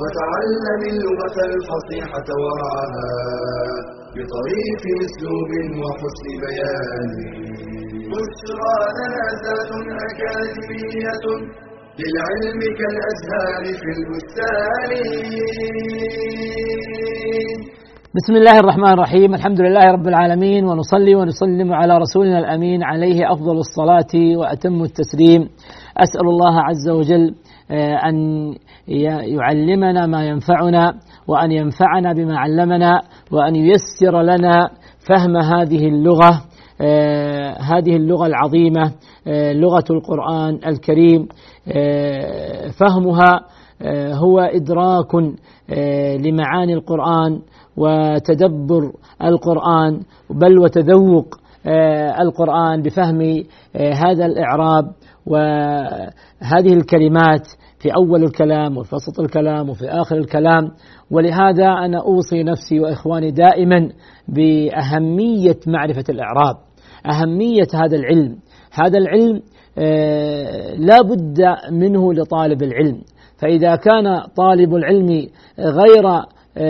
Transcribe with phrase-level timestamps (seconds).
[0.00, 3.10] وتعلم اللغة الفصيحة ورعاها
[4.14, 5.50] بطريف أسلوب
[5.82, 7.10] وحسن بيان.
[8.12, 9.70] بشرى لنا ذات
[10.06, 11.24] أكاديمية
[12.00, 14.90] للعلم كالأزهار في البستان.
[18.18, 19.34] بسم الله الرحمن الرحيم.
[19.34, 25.42] الحمد لله رب العالمين ونصلي ونسلم على رسولنا الأمين عليه أفضل الصلاة وأتم التسليم.
[26.04, 27.34] أسأل الله عز وجل
[28.08, 28.16] أن
[29.28, 30.94] يعلمنا ما ينفعنا
[31.28, 34.70] وأن ينفعنا بما علمنا وأن ييسر لنا
[35.08, 36.42] فهم هذه اللغة
[37.60, 38.92] هذه اللغة العظيمة
[39.52, 41.28] لغة القرآن الكريم.
[42.80, 43.40] فهمها
[44.14, 45.14] هو إدراك
[46.26, 47.40] لمعاني القرآن
[47.76, 48.92] وتدبر
[49.24, 50.00] القرآن
[50.30, 51.38] بل وتذوق
[52.20, 53.44] القرآن بفهم
[53.76, 54.84] هذا الإعراب.
[55.26, 60.70] وهذه الكلمات في أول الكلام وفي وسط الكلام وفي آخر الكلام.
[61.10, 63.88] ولهذا أنا أوصي نفسي وإخواني دائما
[64.28, 66.56] بأهمية معرفة الإعراب
[67.06, 68.36] أهمية هذا العلم.
[68.72, 69.42] هذا العلم
[70.86, 73.02] لا بد منه لطالب العلم.
[73.38, 75.28] فإذا كان طالب العلم
[75.58, 76.04] غير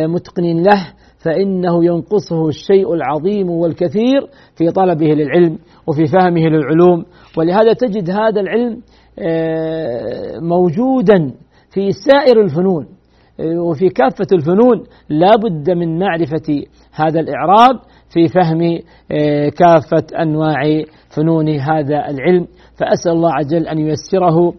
[0.09, 0.87] متقن له
[1.25, 4.21] فإنه ينقصه الشيء العظيم والكثير
[4.57, 7.05] في طلبه للعلم وفي فهمه للعلوم.
[7.39, 8.81] ولهذا تجد هذا العلم
[10.49, 11.33] موجودا
[11.71, 12.87] في سائر الفنون
[13.41, 16.63] وفي كافة الفنون لا بد من معرفة
[16.95, 18.79] هذا الإعراب في فهم
[19.51, 20.83] كافة أنواع
[21.17, 22.47] فنون هذا العلم.
[22.79, 24.55] فأسأل الله عز وجل أن ييسره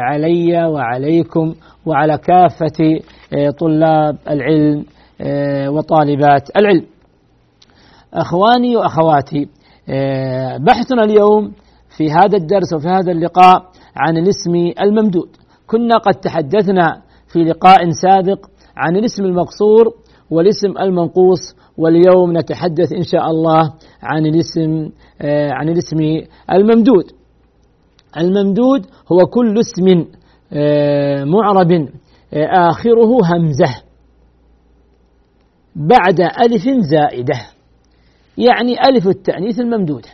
[0.00, 1.54] علي وعليكم
[1.86, 3.00] وعلى كافة
[3.58, 4.84] طلاب العلم
[5.68, 6.86] وطالبات العلم.
[8.14, 9.48] أخواني وأخواتي
[10.66, 11.52] بحثنا اليوم
[11.96, 13.64] في هذا الدرس وفي هذا اللقاء
[13.96, 15.28] عن الاسم الممدود.
[15.66, 17.02] كنا قد تحدثنا
[17.32, 18.46] في لقاء سابق
[18.76, 19.94] عن الاسم المقصور
[20.30, 24.90] والاسم المنقوص واليوم نتحدث إن شاء الله عن الاسم
[25.50, 25.96] عن الاسم
[26.52, 27.04] الممدود.
[28.16, 30.04] الممدود هو كل اسم
[31.24, 31.88] معرب
[32.70, 33.82] آخره همزة.
[35.76, 37.40] بعد ألف زائدة.
[38.38, 40.08] يعني ألف التأنيث الممدودة.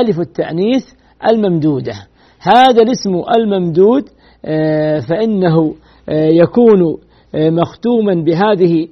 [0.00, 0.84] ألف التأنيث
[1.28, 1.94] الممدودة.
[2.40, 4.08] هذا الاسم الممدود
[5.08, 5.74] فإنه
[6.10, 6.96] يكون
[7.34, 8.88] مختوما بهذه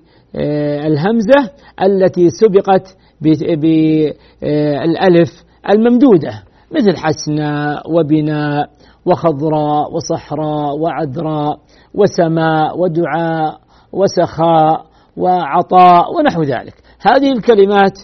[0.87, 1.51] الهمزة
[1.83, 5.31] التي سبقت بالألف
[5.71, 6.43] الممدودة.
[6.71, 8.71] مثل حسناء وبناء
[9.07, 11.59] وخضراء وصحراء وعذراء
[11.95, 13.59] وسماء ودعاء
[13.93, 14.86] وسخاء
[15.17, 16.75] وعطاء ونحو ذلك.
[17.01, 17.99] هذه الكلمات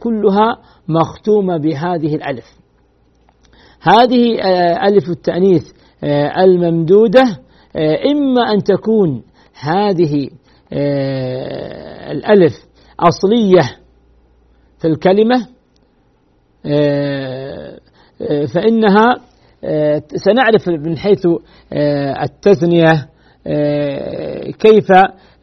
[0.00, 0.56] كلها
[0.88, 2.44] مختومة بهذه الألف.
[3.80, 4.40] هذه
[4.88, 5.72] ألف التأنيث
[6.38, 7.22] الممدودة
[8.12, 9.22] إما أن تكون
[9.60, 10.30] هذه
[12.10, 12.52] الألف
[13.00, 13.76] أصلية
[14.78, 15.46] في الكلمة
[18.54, 19.14] فإنها
[20.16, 21.26] سنعرف من حيث
[22.22, 23.08] التثنية
[24.58, 24.88] كيف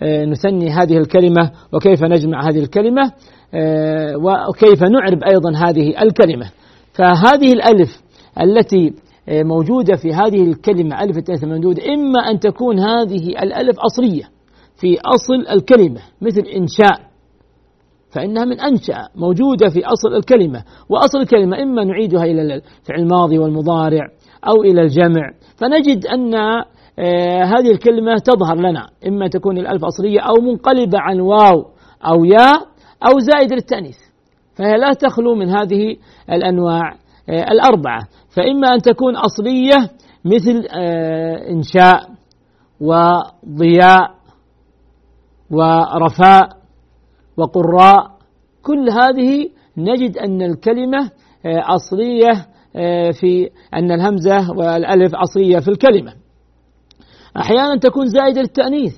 [0.03, 3.11] نثني هذه الكلمة وكيف نجمع هذه الكلمة
[4.49, 6.51] وكيف نعرب أيضا هذه الكلمة.
[6.93, 8.01] فهذه الألف
[8.41, 8.93] التي
[9.29, 14.23] موجودة في هذه الكلمة ألف التأنيث الممدودة إما أن تكون هذه الألف أصلية
[14.75, 17.09] في أصل الكلمة مثل إنشاء
[18.11, 20.63] فإنها من أنشأ موجودة في أصل الكلمة.
[20.89, 24.07] وأصل الكلمة إما نعيدها إلى الفعل الماضي والمضارع
[24.47, 25.31] أو إلى الجمع.
[25.57, 26.31] فنجد أن
[27.43, 31.65] هذه الكلمة تظهر لنا إما تكون الألف أصلية أو منقلبة عن واو
[32.06, 32.59] أو ياء
[33.07, 33.97] أو زائد للتأنيث
[34.56, 35.95] فهي لا تخلو من هذه
[36.31, 36.94] الأنواع
[37.29, 38.00] الأربعة
[38.35, 39.89] فإما أن تكون أصلية
[40.25, 40.68] مثل
[41.50, 42.09] إنشاء
[42.81, 44.12] وضياء
[45.51, 46.50] ورفاء
[47.38, 48.12] وقراء
[48.63, 51.12] كل هذه نجد أن الكلمة
[51.45, 52.45] أصلية
[53.12, 56.13] في أن الهمزة والألف أصلية في الكلمة.
[57.37, 58.95] أحيانا تكون زائدة للتأنيث.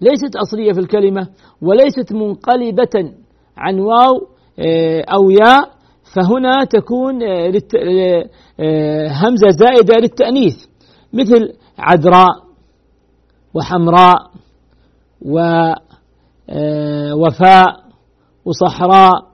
[0.00, 1.28] ليست أصلية في الكلمة
[1.62, 3.12] وليست منقلبة
[3.56, 4.26] عن واو
[5.14, 5.70] أو ياء.
[6.14, 7.22] فهنا تكون
[9.10, 10.66] همزة زائدة للتأنيث.
[11.12, 12.44] مثل عذراء
[13.54, 14.30] وحمراء
[15.22, 15.78] ووفاء
[16.50, 17.76] آه،
[18.44, 19.28] وصحراء.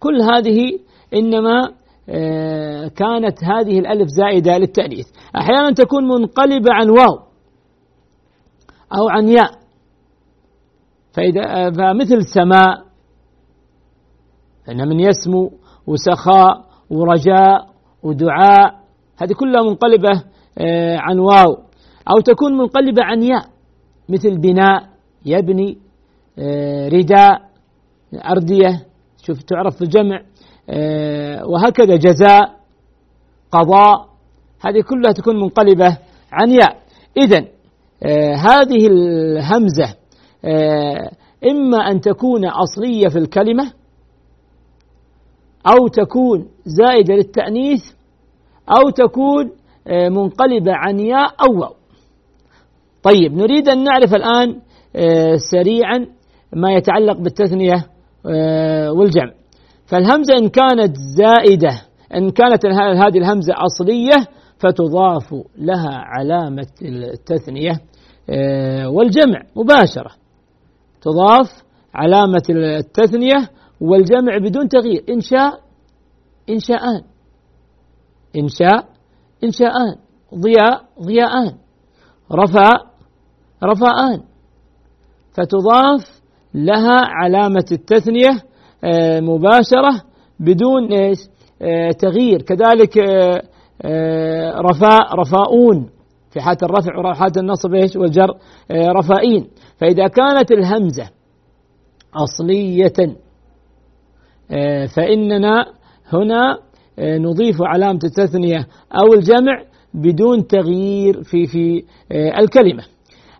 [0.00, 0.78] كل هذه
[1.14, 1.74] إنما آه،
[2.96, 5.06] كانت هذه الألف زائدة للتأنيث.
[5.36, 7.18] أحيانا تكون منقلبة عن واو
[8.98, 9.50] أو عن ياء.
[11.12, 12.84] فإذا فمثل سماء
[14.66, 15.52] فإن من يسمو
[15.86, 17.68] وسخاء ورجاء
[18.02, 18.74] ودعاء.
[19.16, 20.24] هذه كلها منقلبة
[20.58, 21.52] آه، عن واو.
[22.10, 23.44] أو تكون منقلبة عن ياء.
[24.08, 24.88] مثل بناء
[25.26, 25.78] يبني
[26.38, 27.50] آه، رداء
[28.14, 28.86] أردية.
[29.22, 30.24] شوف تعرف في الجمع آه،
[31.48, 32.54] وهكذا جزاء
[33.50, 34.08] قضاء
[34.60, 35.98] هذه كلها تكون منقلبة
[36.32, 36.76] عن ياء.
[37.16, 37.44] إذا
[38.36, 39.94] هذه الهمزة
[41.50, 43.72] إما أن تكون أصلية في الكلمة
[45.66, 47.82] أو تكون زائدة للتأنيث
[48.70, 49.50] أو تكون
[49.86, 51.74] آه، منقلبة عن ياء أو واو.
[53.02, 54.60] طيب نريد أن نعرف الآن
[54.96, 56.06] آه، سريعا
[56.52, 57.86] ما يتعلق بالتثنية
[58.26, 59.32] آه، والجمع.
[59.86, 61.82] فالهمزة إن كانت زائدة
[62.14, 64.26] إن كانت هذه الهمزة أصلية
[64.58, 67.80] فتضاف لها علامة التثنية
[68.86, 70.10] والجمع مباشرة.
[71.02, 71.64] تضاف
[71.94, 73.48] علامة التثنية
[73.80, 75.04] والجمع بدون تغيير.
[75.08, 75.60] إنشاء
[76.50, 77.02] إنشاءان
[78.36, 78.88] إنشاء
[79.44, 79.96] إنشاءان
[80.34, 81.54] ضياء ضياءان.
[82.32, 82.86] رفاء
[83.64, 84.22] رفاءان.
[85.32, 86.22] فتضاف
[86.54, 88.53] لها علامة التثنية آه،
[89.20, 90.02] مباشرة
[90.40, 91.18] بدون إيش؟
[91.62, 92.42] آه، تغيير.
[92.42, 92.98] كذلك
[93.82, 95.90] آه، رفاء رفاؤون.
[96.30, 98.30] في حالة الرفع وحالة النصب إيش؟ والجر
[98.72, 99.48] رفائين.
[99.76, 101.10] فإذا كانت الهمزة
[102.14, 103.16] أصلية
[104.96, 105.66] فإننا
[106.12, 106.58] هنا
[106.98, 109.64] آه، نضيف علامة التثنية أو الجمع
[109.94, 112.84] بدون تغيير في في آه، الكلمة.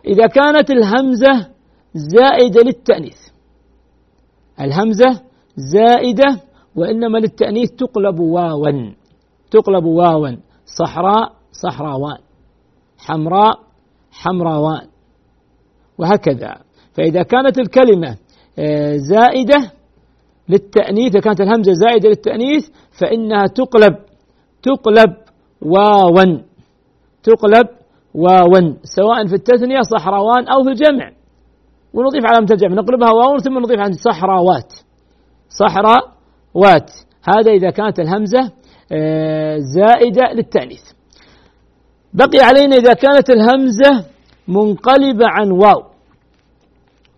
[0.07, 1.49] إذا كانت الهمزة
[1.95, 3.19] زائدة للتأنيث
[4.61, 5.21] الهمزة
[5.57, 6.41] زائدة
[6.77, 8.93] وإنما للتأنيث تقلب واوا.
[9.51, 10.37] تقلب واوا.
[10.67, 12.19] صحراء صحراوان.
[12.99, 13.59] حمراء
[14.13, 14.87] حمراوان.
[15.99, 16.55] وهكذا.
[16.95, 18.17] فإذا كانت الكلمة
[18.59, 19.71] آه، زائدة
[20.49, 22.69] للتأنيث كانت الهمزة زائدة للتأنيث
[23.01, 23.97] فإنها تقلب
[24.63, 25.17] تقلب
[25.63, 26.39] واوا.
[27.23, 27.69] تقلب
[28.15, 28.75] واوا.
[28.83, 31.11] سواء في التثنية صحراوان أو في الجمع.
[31.95, 32.75] ونضيف علامة الجمع.
[32.75, 34.73] نقلبها واو ثم نضيف عند صحراوات.
[35.59, 36.91] صحراوات
[37.29, 38.53] هذا إذا كانت الهمزة
[38.93, 40.83] آه، زائدة للتأنيث.
[42.13, 44.05] بقي علينا إذا كانت الهمزة
[44.49, 45.83] منقلبة عن واو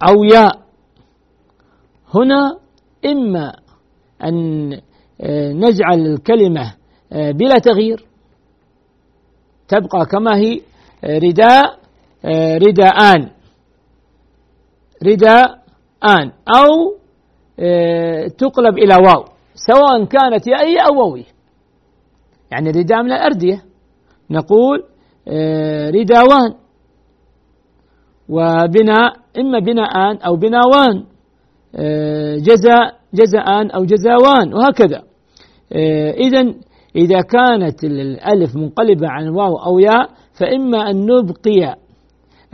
[0.08, 0.60] أو ياء.
[2.14, 2.58] هنا
[3.06, 3.56] إما
[4.24, 4.72] أن
[5.20, 6.74] آه، نجعل الكلمة
[7.12, 8.06] آه، بلا تغيير.
[9.68, 10.60] تبقى كما هي
[11.04, 11.78] رداء
[12.58, 13.30] رداءان.
[15.04, 16.32] رداءان.
[16.56, 16.96] أو
[18.38, 19.24] تقلب إلى واو
[19.54, 21.24] سواء كانت يائية أو واوية
[22.50, 23.62] يعني رداء من الأردية.
[24.30, 24.84] نقول
[25.94, 26.54] رداوان.
[28.28, 31.04] وبناء إما بناءان أو بناوان.
[32.38, 35.02] جزاء جزاءان أو جزاوان وهكذا.
[35.72, 36.54] آه، إذا
[36.96, 40.10] إذا كانت الألف منقلبة عن واو أو ياء
[40.40, 41.76] فإما أن نبقي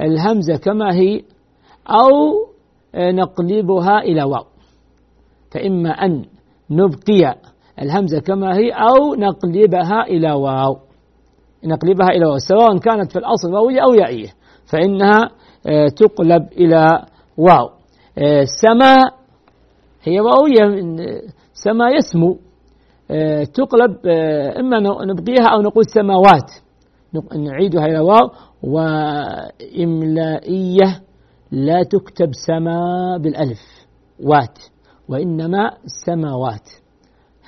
[0.01, 1.23] الهمزة كما هي
[1.89, 2.47] أو
[2.95, 4.45] آه، نقلبها إلى واو.
[5.55, 6.25] فإما أن
[6.71, 7.35] نبقي
[7.83, 10.77] الهمزة كما هي أو نقلبها إلى واو.
[11.65, 14.29] نقلبها إلى واو سواء كانت في الأصل واوية أو يائية
[14.67, 15.31] فإنها
[15.67, 17.05] آه، تقلب إلى
[17.37, 17.71] واو.
[18.63, 19.15] سماء
[20.03, 20.87] هي واوية
[21.53, 22.39] سما يسمو.
[23.11, 26.51] آه، تقلب آه، إما نبقيها أو نقول سماوات.
[27.37, 28.31] نعيدها إلى واو.
[29.83, 31.03] وإملائية
[31.53, 33.61] لا تكتب سما بالألف
[34.21, 34.59] وات.
[35.09, 35.71] وإنما
[36.07, 36.69] سماوات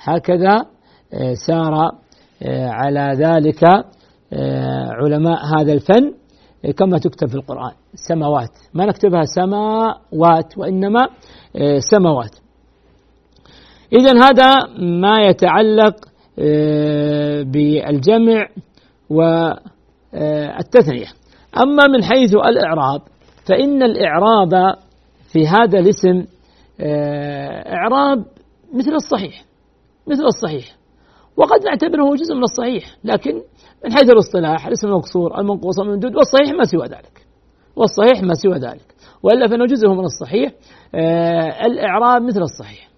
[0.03, 0.65] هكذا
[1.13, 1.91] آه، سار
[2.51, 3.63] على ذلك
[4.91, 6.13] علماء هذا الفن
[6.77, 7.71] كما تكتب في القرآن.
[7.95, 8.49] سماوات.
[8.73, 11.07] ما نكتبها سماوات وإنما
[11.91, 12.35] سماوات.
[13.93, 15.95] إذا هذا ما يتعلق
[16.39, 18.47] آه، بالجمع
[19.09, 21.07] والتثنية
[21.63, 23.01] أما من حيث الإعراب
[23.45, 24.75] فإن الإعراب
[25.31, 26.25] في هذا الاسم آه،
[26.81, 28.25] إعراب
[28.73, 29.45] مثل الصحيح
[30.07, 30.75] مثل الصحيح.
[31.37, 33.41] وقد نعتبره جزء من الصحيح لكن
[33.85, 37.25] من حيث الاصطلاح الاسم المقصور المنقوص الممدود والصحيح ما سوى ذلك.
[37.75, 38.95] والصحيح ما سوى ذلك.
[39.23, 40.51] وإلا فإنه جزء من الصحيح.
[40.95, 42.89] آه، الإعراب مثل الصحيح.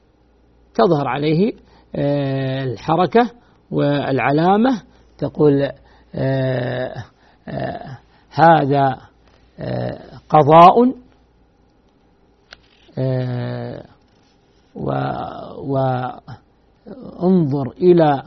[0.74, 1.54] تظهر عليه
[1.96, 3.32] آه، الحركة
[3.72, 4.82] والعلامة.
[5.18, 5.72] تقول
[6.16, 7.04] آه،
[7.48, 7.98] آه،
[8.30, 8.98] هذا
[10.30, 10.94] قضاء
[16.86, 18.24] وانظر إلى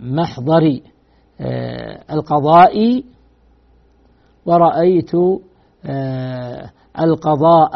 [0.00, 0.80] محضر
[2.10, 3.04] القضاء
[4.46, 5.10] ورأيت
[7.00, 7.72] القضاء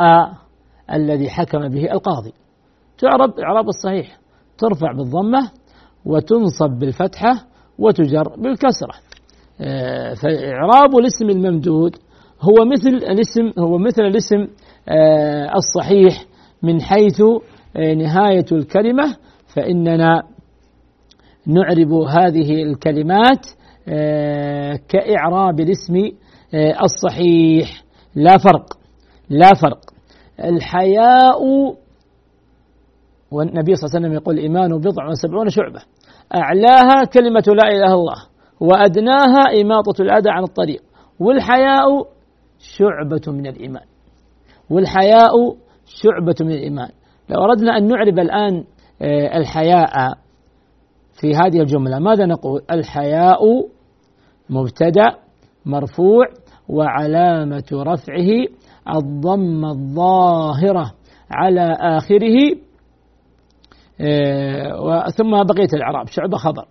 [0.92, 2.32] الذي حكم به القاضي.
[2.98, 4.18] تعرب إعراب الصحيح
[4.58, 5.50] ترفع بالضمة
[6.04, 7.46] وتنصب بالفتحة
[7.78, 8.94] وتجر بالكسرة.
[9.60, 11.96] آه، فإعراب الاسم الممدود
[12.40, 14.48] هو مثل الاسم هو مثل الاسم آه،
[15.56, 16.24] الصحيح
[16.62, 17.20] من حيث
[17.76, 19.16] آه، نهاية الكلمة
[19.54, 20.22] فإننا
[21.46, 23.46] نعرب هذه الكلمات
[24.88, 25.94] كإعراب الاسم
[26.82, 27.82] الصحيح.
[28.14, 28.78] لا فرق
[29.28, 29.80] لا فرق.
[30.44, 31.42] الحياء
[33.30, 35.82] والنبي صلى الله عليه وسلم يقول الإيمان بضع وسبعون شعبة.
[36.34, 38.26] أعلاها كلمة لا إله إلا الله
[38.60, 40.82] وأدناها إماطة الأذى عن الطريق.
[41.20, 41.86] والحياء
[42.58, 43.84] شعبة من الإيمان.
[44.70, 45.32] والحياء
[45.86, 46.88] شعبة من الإيمان.
[47.28, 48.64] لو أردنا أن نعرب الآن
[49.02, 50.18] آه، الحياء
[51.20, 53.40] في هذه الجملة ماذا نقول؟ الحياء
[54.50, 55.16] مبتدأ
[55.66, 56.26] مرفوع
[56.68, 58.46] وعلامة رفعه
[58.96, 60.92] الضم الظاهرة
[61.30, 62.56] على آخره
[64.00, 66.64] آه، ثم بقية الإعراب شعبة خبر.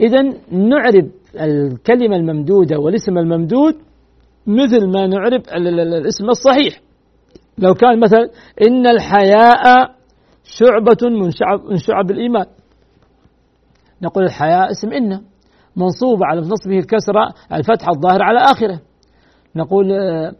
[0.00, 1.10] إذا نعرب
[1.40, 3.74] الكلمة الممدودة والاسم الممدود
[4.46, 6.80] مثل ما نعرب الاسم الصحيح.
[7.58, 8.30] لو كان مثلا
[8.68, 9.62] إن الحياء
[10.44, 12.46] شعبة من شعب من شعب الإيمان.
[14.02, 15.20] نقول الحياء اسم إن
[15.76, 18.80] منصوب على نصبه الكسرة الفتحة الظاهرة على آخره.
[19.56, 20.32] نقول آه،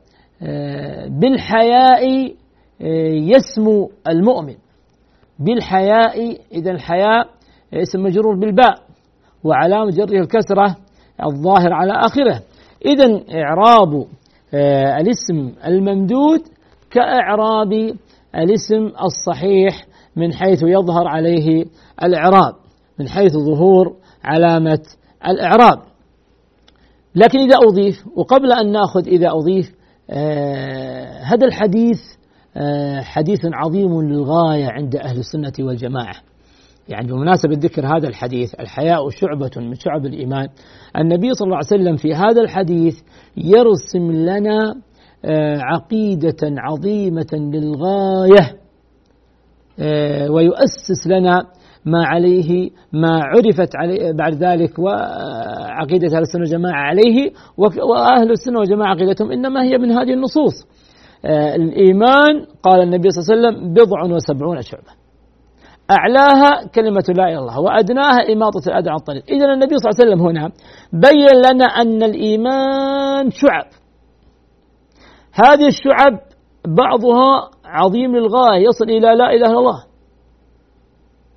[0.43, 2.33] آه، بالحياء
[3.11, 4.55] يسمو المؤمن.
[5.39, 7.29] بالحياء إذا الحياء
[7.75, 8.75] اسم مجرور بالباء
[9.45, 10.77] وعلامة جره الكسرة
[11.27, 12.43] الظاهر على آخره.
[12.87, 14.07] إذا إعراب
[14.55, 16.41] آه، الاسم الممدود
[16.91, 17.73] كإعراب
[18.35, 21.65] الاسم الصحيح من حيث يظهر عليه
[22.03, 22.55] الإعراب
[22.99, 24.81] من حيث ظهور علامة
[25.27, 25.79] الإعراب.
[27.15, 29.75] لكن إذا أضيف وقبل أن نأخذ إذا أضيف
[30.11, 32.01] آه، هذا الحديث
[32.57, 36.15] آه، حديث عظيم للغاية عند أهل السنة والجماعة.
[36.89, 40.49] يعني بمناسبة ذكر هذا الحديث الحياء شعبة من شعب الإيمان
[40.99, 43.01] النبي صلى الله عليه وسلم في هذا الحديث
[43.37, 44.75] يرسم لنا
[45.61, 48.59] عقيدة عظيمة للغاية
[49.81, 51.43] آه، ويؤسس لنا
[51.85, 58.91] ما عليه ما عرفت عليه بعد ذلك وعقيدة أهل السنة والجماعة عليه وأهل السنة والجماعة
[58.91, 60.67] عقيدتهم إنما هي من هذه النصوص.
[61.25, 64.93] آه، الإيمان قال النبي صلى الله عليه وسلم بضع وسبعون شعبة.
[65.91, 69.25] أعلاها كلمة لا إله إلا الله وأدناها إماطة الأذى عن الطريق.
[69.31, 70.53] إذا النبي صلى الله عليه وسلم هنا
[70.93, 73.67] بين لنا أن الإيمان شعب.
[75.45, 76.21] هذه الشعب
[76.67, 79.85] بعضها عظيم للغاية يصل إلى لا إله إلا الله.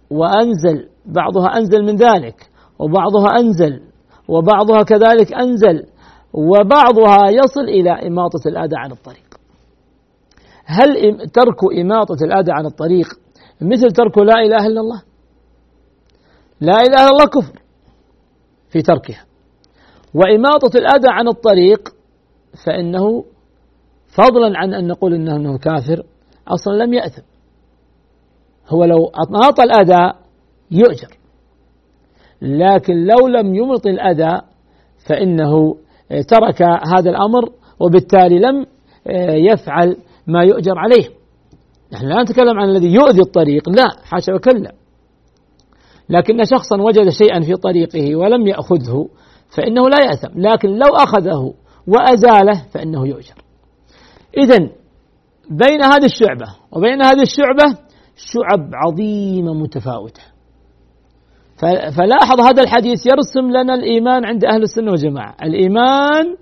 [0.09, 3.81] وأنزل بعضها أنزل من ذلك وبعضها أنزل
[4.27, 5.85] وبعضها كذلك أنزل
[6.33, 9.39] وبعضها يصل إلى إماطة الأذى عن الطريق.
[10.65, 13.07] هل ترك إماطة الأذى عن الطريق
[13.61, 15.01] مثل ترك لا إله إلا الله؟
[16.61, 17.61] لا إله إلا الله كفر
[18.69, 19.25] في تركها.
[20.13, 21.89] وإماطة الأذى عن الطريق
[22.65, 23.23] فإنه
[24.11, 26.03] فضلا عن أن نقول إنه, إنه كافر
[26.47, 27.21] أصلا لم يأثم.
[28.67, 30.13] هو لو أماط الأذى
[30.71, 31.17] يؤجر.
[32.41, 34.41] لكن لو لم يمط الأذى
[35.07, 35.75] فإنه
[36.27, 37.49] ترك هذا الأمر
[37.79, 38.65] وبالتالي لم
[39.29, 41.09] يفعل ما يؤجر عليه.
[41.93, 44.73] نحن لا نتكلم عن الذي يؤذي الطريق لا حاشا وكلا.
[46.09, 49.07] لكن شخصا وجد شيئا في طريقه ولم يأخذه
[49.57, 50.41] فإنه لا يأثم.
[50.41, 51.53] لكن لو أخذه
[51.87, 53.40] وأزاله فإنه يؤجر.
[54.37, 54.57] إذا
[55.49, 57.77] بين هذه الشعبة وبين هذه الشعبة
[58.15, 60.21] شعب عظيمة متفاوتة.
[61.97, 65.35] فلاحظ هذا الحديث يرسم لنا الإيمان عند أهل السنة والجماعة.
[65.43, 66.35] الإيمان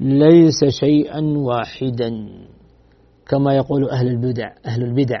[0.00, 2.10] ليس شيئا واحدا
[3.28, 5.20] كما يقول أهل البدع أهل البدع.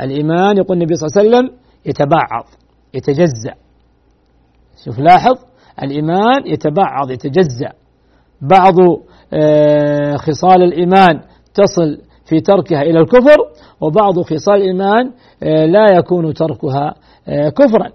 [0.00, 2.44] الإيمان يقول النبي صلى الله عليه وسلم يتبعض
[2.94, 3.54] يتجزأ.
[4.84, 5.34] شوف لاحظ
[5.82, 7.72] الإيمان يتبعض يتجزأ.
[8.40, 8.74] بعض
[10.16, 11.20] خصال الإيمان
[11.54, 13.36] تصل في تركها إلى الكفر
[13.80, 15.12] وبعض خصال الإيمان
[15.42, 16.94] آه، لا يكون تركها
[17.28, 17.88] آه، كفرا.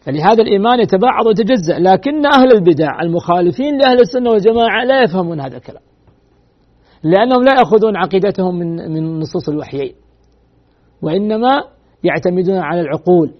[0.00, 5.82] فلهذا الإيمان يتبعض ويتجزأ لكن أهل البدع المخالفين لأهل السنة والجماعة لا يفهمون هذا الكلام.
[7.02, 9.92] لأنهم لا يأخذون عقيدتهم من من نصوص الوحيين.
[11.02, 11.62] وإنما
[12.04, 13.34] يعتمدون على العقول.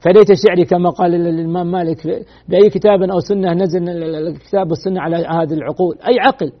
[0.00, 5.54] فليت شعري كما قال الإمام مالك بأي كتاب أو سنة نزل الكتاب والسنة على هذه
[5.54, 6.52] العقول؟ أي عقل.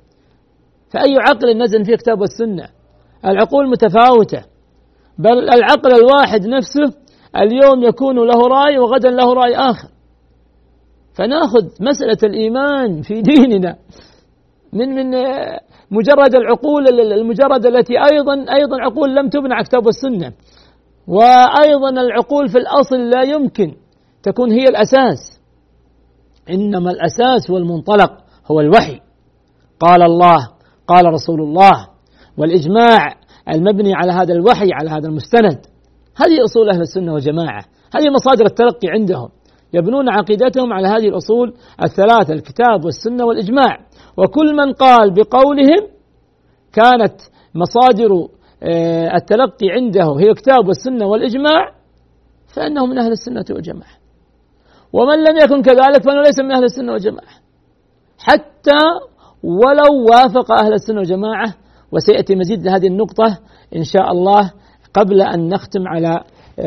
[0.92, 2.68] فأي عقل نزل فيه كتاب والسنة
[3.24, 4.42] العقول متفاوتة.
[5.18, 6.98] بل العقل الواحد نفسه
[7.36, 9.88] اليوم يكون له رأي وغدا له رأي آخر.
[11.14, 13.76] فناخذ مسألة الإيمان في ديننا
[14.72, 15.10] من من
[15.90, 20.32] مجرد العقول المجردة التي أيضا أيضا عقول لم تبنى على الكتاب والسنة
[21.08, 23.74] وأيضا العقول في الأصل لا يمكن
[24.22, 25.40] تكون هي الأساس.
[26.50, 28.12] إنما الأساس والمنطلق
[28.50, 29.00] هو الوحي.
[29.80, 30.48] قال الله
[30.86, 31.88] قال رسول الله
[32.38, 33.14] والإجماع
[33.48, 35.66] المبني على هذا الوحي على هذا المستند.
[36.16, 37.64] هذه أصول أهل السنة والجماعة.
[37.94, 39.28] هذه مصادر التلقي عندهم.
[39.72, 43.78] يبنون عقيدتهم على هذه الأصول الثلاثة الكتاب والسنة والإجماع.
[44.16, 45.88] وكل من قال بقولهم
[46.72, 47.20] كانت
[47.54, 48.28] مصادر
[49.16, 51.72] التلقي عنده هي الكتاب والسنة والإجماع
[52.54, 53.98] فإنه من أهل السنة والجماعة.
[54.92, 57.34] ومن لم يكن كذلك فإنه ليس من أهل السنة والجماعة.
[58.18, 58.82] حتى
[59.42, 61.54] ولو وافق أهل السنة والجماعة
[61.92, 63.38] وسيأتي مزيد هذه النقطة
[63.76, 64.52] إن شاء الله
[64.94, 66.20] قبل أن نختم على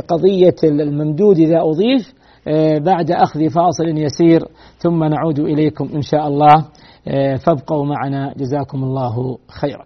[0.08, 2.14] قضية الممدود إذا أضيف
[2.48, 4.42] آه، بعد أخذ فاصل يسير
[4.78, 6.66] ثم نعود إليكم إن شاء الله
[7.08, 9.86] آه، فابقوا معنا جزاكم الله خيرا.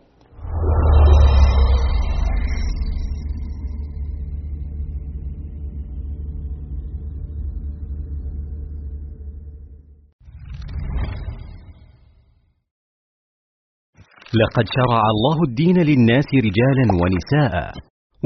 [14.33, 17.71] لقد شرع الله الدين للناس رجالا ونساء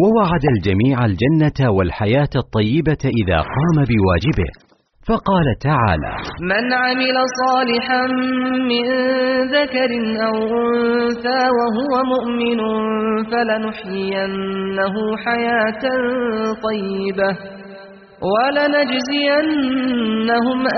[0.02, 4.52] ووعد الجميع الجنة والحياة الطيبة إذا قام بواجبه.
[5.08, 8.06] فقال تعالى من عمل صالحا
[8.72, 8.86] من
[9.56, 9.92] ذكر
[10.28, 12.60] أو أنثى وهو مؤمن
[13.32, 15.84] فلنحيينه حياة
[16.64, 17.32] طيبة
[18.32, 19.50] ولنجزينهم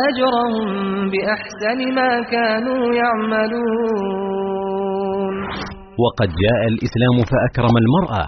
[0.10, 0.70] أجرهم
[1.12, 4.31] بأحسن ما كانوا يعملون.
[6.04, 8.28] وقد جاء الإسلام فأكرم المرأة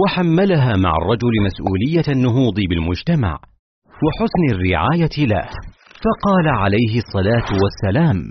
[0.00, 3.38] وحملها مع الرجل مسؤولية النهوض بالمجتمع
[4.04, 5.48] وحسن الرعاية له.
[6.04, 8.22] فقال عليه الصلاة والسلام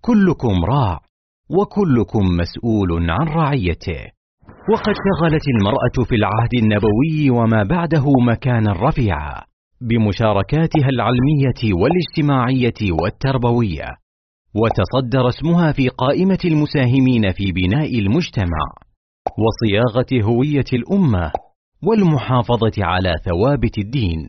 [0.00, 1.00] كلكم راع
[1.50, 4.02] وكلكم مسؤول عن رعيته.
[4.72, 9.42] وقد شغلت المرأة في العهد النبوي وما بعده مكانا رفيعا
[9.80, 14.05] بمشاركاتها العلمية والاجتماعية والتربوية.
[14.60, 18.64] وتصدر اسمها في قائمة المساهمين في بناء المجتمع
[19.44, 21.32] وصياغة هوية الأمة
[21.86, 24.20] والمحافظة على ثوابت الدين.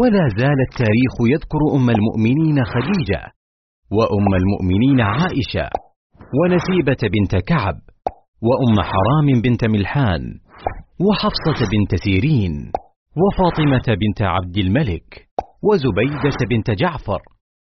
[0.00, 3.22] ولا زال التاريخ يذكر أم المؤمنين خديجة
[3.90, 5.70] وأم المؤمنين عائشة
[6.38, 7.78] ونسيبة بنت كعب
[8.42, 10.22] وأم حرام بنت ملحان
[11.00, 12.72] وحفصة بنت سيرين
[13.20, 15.28] وفاطمة بنت عبد الملك
[15.62, 17.20] وزبيدة بنت جعفر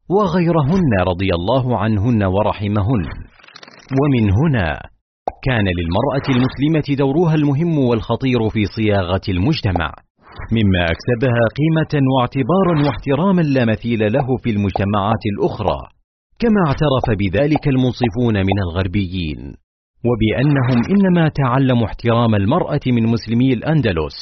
[0.10, 3.04] وغيرهن رضي الله عنهن ورحمهن.
[4.00, 4.80] ومن هنا
[5.48, 9.92] كان للمرأة المسلمة دورها المهم والخطير في صياغة المجتمع
[10.52, 15.80] مما أكسبها قيمة واعتبارا واحتراما لا مثيل له في المجتمعات الأخرى
[16.40, 19.54] كما اعترف بذلك المنصفون من الغربيين.
[20.08, 24.18] وبأنهم إنما تعلموا احترام المرأة من مسلمي الأندلس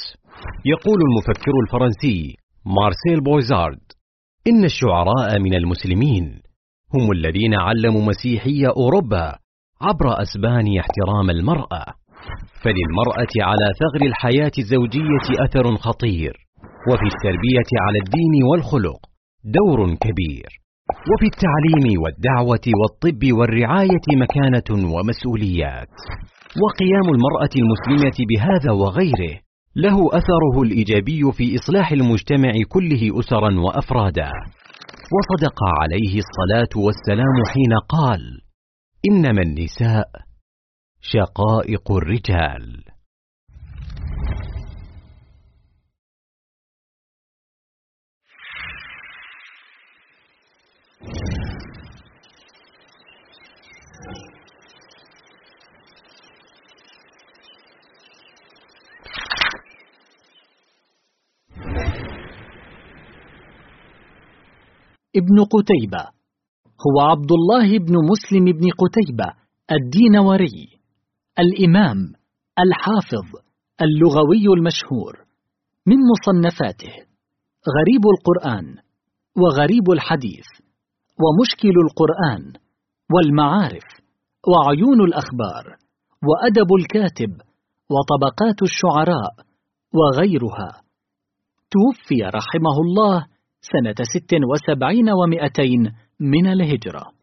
[0.66, 3.95] يقول المفكر الفرنسي مارسيل بويزارد.
[4.48, 6.42] إن الشعراء من المسلمين
[6.94, 9.36] هم الذين علموا مسيحي أوروبا
[9.82, 11.86] عبر أسبان احترام المرأة.
[12.62, 16.34] فللمرأة على ثغر الحياة الزوجية أثر خطير
[16.90, 19.00] وفي التربية على الدين والخلق
[19.58, 20.50] دور كبير
[21.12, 25.94] وفي التعليم والدعوة والطب والرعاية مكانة ومسؤوليات.
[26.64, 29.45] وقيام المرأة المسلمة بهذا وغيره
[29.76, 34.32] له أثره الإيجابي في إصلاح المجتمع كله أسرا وأفرادا.
[35.16, 38.42] وصدق عليه الصلاة والسلام حين قال
[39.12, 40.10] إنما النساء
[41.02, 42.84] شقائق الرجال.
[65.16, 66.04] ابن قتيبة.
[66.86, 69.34] هو عبد الله بن مسلم بن قتيبة
[69.72, 70.68] الدينوري.
[71.40, 71.98] الإمام
[72.60, 73.28] الحافظ
[73.82, 75.26] اللغوي المشهور.
[75.88, 76.94] من مصنفاته
[77.76, 78.78] غريب القرآن
[79.38, 80.46] وغريب الحديث
[81.24, 82.54] ومشكل القرآن
[83.14, 83.84] والمعارف
[84.48, 85.66] وعيون الأخبار
[86.28, 87.32] وأدب الكاتب
[87.90, 89.34] وطبقات الشعراء
[89.94, 90.82] وغيرها.
[91.72, 93.26] توفي رحمه الله
[93.72, 97.16] سنة ست وسبعين ومائتين من الهجرة.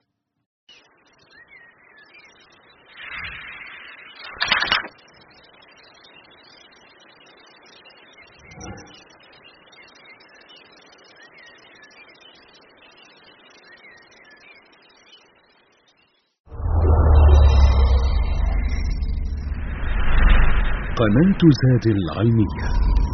[20.99, 23.12] قناة زاد العلمية.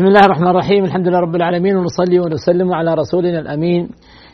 [0.00, 0.84] بسم الله الرحمن الرحيم.
[0.84, 3.88] الحمد لله رب العالمين ونصلي ونسلم على رسولنا الأمين.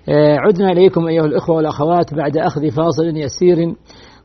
[0.08, 3.74] آه، عدنا إليكم أيها الإخوة والأخوات بعد أخذ فاصل يسير.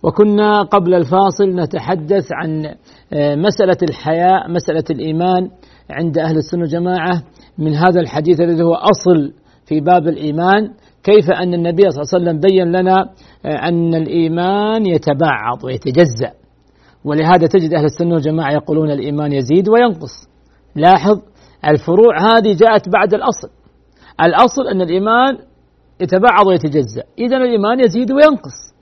[0.04, 2.66] وكنا قبل الفاصل نتحدث عن
[3.14, 5.50] آه، مسألة الحياء مسألة الإيمان
[5.90, 7.24] عند أهل السنة والجماعة
[7.58, 9.34] من هذا الحديث الذي هو أصل
[9.66, 10.70] في باب الإيمان
[11.04, 13.10] كيف أن النبي صلى الله عليه وسلم بين لنا
[13.46, 16.32] آه، أن الإيمان يتبعض ويتجزأ
[17.06, 20.32] ولهذا تجد أهل السنة والجماعة يقولون الإيمان يزيد وينقص.
[20.76, 21.20] لاحظ
[21.68, 23.50] الفروع هذه جاءت بعد الأصل.
[24.22, 25.38] الأصل أن الإيمان
[26.02, 27.04] يتبعض ويتجزأ.
[27.20, 28.74] إذا الإيمان يزيد وينقص.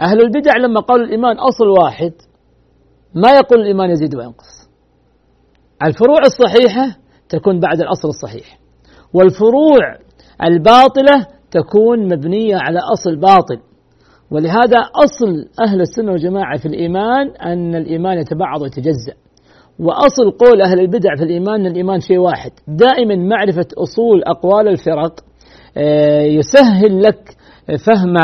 [0.00, 2.12] أهل البدع لما قالوا الإيمان أصل واحد
[3.14, 4.68] ما يقول الإيمان يزيد وينقص.
[5.82, 6.96] الفروع الصحيحة
[7.28, 8.58] تكون بعد الأصل الصحيح.
[9.14, 9.98] والفروع
[10.42, 13.60] الباطلة تكون مبنية على أصل باطل.
[14.30, 19.14] ولهذا أصل أهل السنة والجماعة في الإيمان أن الإيمان يتبعض ويتجزأ.
[19.78, 22.50] وأصل قول أهل البدع في الإيمان أن الإيمان شيء واحد.
[22.68, 25.20] دائما معرفة أصول أقوال الفرق
[25.76, 27.36] آه، يسهل لك
[27.86, 28.16] فهم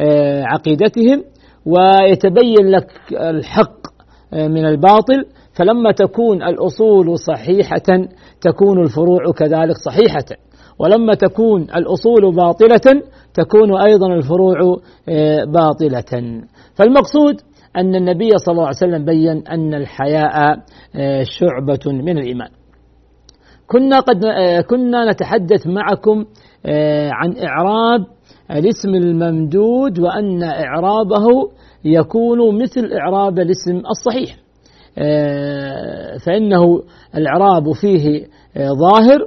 [0.00, 1.24] آه، عقيدتهم
[1.66, 3.86] ويتبين لك الحق
[4.32, 5.24] آه، من الباطل.
[5.52, 8.06] فلما تكون الأصول صحيحة
[8.40, 10.24] تكون الفروع كذلك صحيحة.
[10.78, 13.02] ولما تكون الأصول باطلة
[13.34, 14.76] تكون أيضا الفروع
[15.46, 16.42] باطلة.
[16.74, 17.40] فالمقصود
[17.76, 20.58] أن النبي صلى الله عليه وسلم بين أن الحياء
[20.96, 22.48] آه، شعبة من الإيمان.
[23.66, 26.24] كنا قد آه، كنا نتحدث معكم
[26.66, 28.06] آه، عن إعراب
[28.50, 31.26] الاسم الممدود وأن إعرابه
[31.84, 34.36] يكون مثل إعراب الاسم الصحيح.
[36.26, 36.82] فإنه
[37.16, 38.26] الإعراب فيه
[38.58, 39.18] ظاهر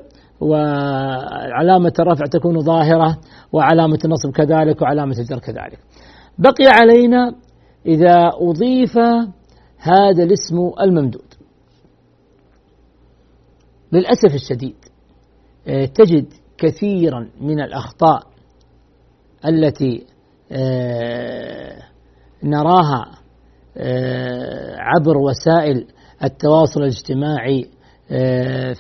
[0.42, 3.18] وعلامة الرفع تكون ظاهرة
[3.54, 5.80] وعلامة النصب كذلك وعلامة الجر كذلك.
[6.40, 7.32] بقي علينا
[7.88, 8.98] إذا أضيف
[9.78, 11.28] هذا الاسم الممدود.
[13.92, 14.76] للأسف الشديد
[15.68, 16.26] آه، تجد
[16.58, 18.24] كثيرا من الأخطاء
[19.46, 20.06] التي
[20.52, 21.84] آه،
[22.44, 23.12] نراها
[23.78, 25.88] آه، عبر وسائل
[26.24, 27.70] التواصل الاجتماعي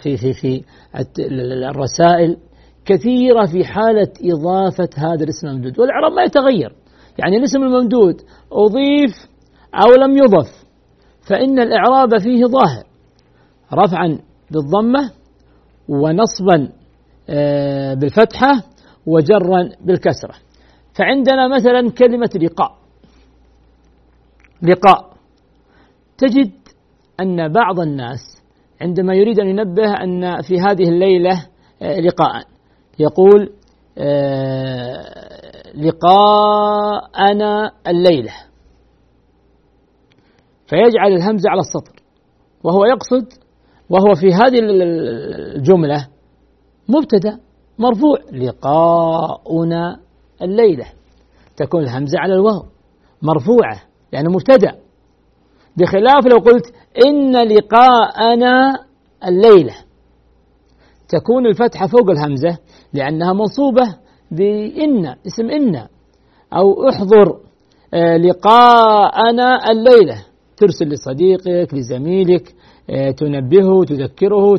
[0.03, 0.63] في في في
[1.69, 2.37] الرسائل
[2.85, 5.79] كثيرة في حالة إضافة هذا الاسم الممدود.
[5.79, 6.75] والإعراب ما يتغير.
[7.19, 9.11] يعني الاسم الممدود أضيف
[9.75, 10.67] أو لم يضف
[11.29, 12.83] فإن الإعراب فيه ظاهر
[13.73, 14.19] رفعا
[14.51, 15.11] بالضمة
[15.89, 16.69] ونصبا
[17.29, 18.63] آه، بالفتحة
[19.05, 20.33] وجرا بالكسرة.
[20.93, 22.77] فعندنا مثلا كلمة لقاء.
[24.61, 25.13] لقاء.
[26.17, 26.51] تجد
[27.19, 28.19] أن بعض الناس
[28.81, 31.45] عندما يريد أن ينبه أن في هذه الليلة
[31.81, 32.43] آه، لقاء
[32.99, 33.49] يقول
[33.97, 35.46] آه،
[35.77, 38.33] لقاءنا الليلة.
[40.67, 42.01] فيجعل الهمزة على السطر.
[42.63, 43.33] وهو يقصد
[43.89, 46.07] وهو في هذه الجملة
[46.89, 47.39] مبتدأ
[47.79, 49.99] مرفوع لقاؤنا
[50.41, 50.85] الليلة.
[51.57, 52.65] تكون الهمزة على الواو
[53.21, 53.81] مرفوعة
[54.13, 54.79] لأنه مبتدأ.
[55.77, 56.73] بخلاف لو قلت
[57.05, 58.85] إن لقاءنا
[59.27, 59.75] الليلة.
[61.09, 62.57] تكون الفتحة فوق الهمزة
[62.93, 63.97] لأنها منصوبة
[64.31, 65.75] بإن اسم إن
[66.53, 67.39] أو احضر
[67.93, 70.25] آه، لقاءنا الليلة.
[70.57, 72.55] ترسل لصديقك لزميلك
[72.89, 74.55] آه، تنبهه تذكره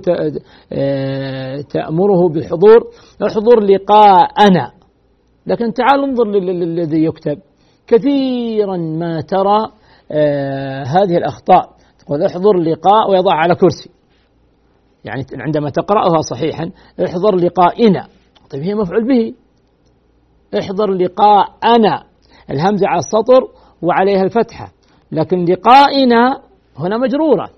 [0.73, 2.91] آه، تأمره بالحضور
[3.27, 4.73] احضر لقاءنا.
[5.47, 7.39] لكن تعال انظر للذي يكتب.
[7.87, 9.59] كثيرا ما ترى
[10.87, 11.71] هذه الأخطاء.
[11.99, 13.91] تقول احضر لقاء ويضع على كرسي.
[15.05, 16.71] يعني عندما تقرأها صحيحا
[17.05, 18.07] احضر لقائنا.
[18.51, 19.35] طيب هي مفعول به.
[20.55, 22.05] احضر لقاءنا
[22.51, 23.49] الهمزة على السطر
[23.83, 24.73] وعليها الفتحة
[25.13, 26.43] لكن لقائنا
[26.77, 27.51] هنا مجرورة.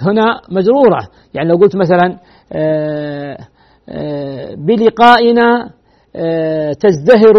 [0.00, 1.08] هنا مجرورة.
[1.34, 2.18] يعني لو قلت مثلا
[2.52, 3.38] آه،
[4.54, 5.70] بلقائنا
[6.80, 7.34] تزدهر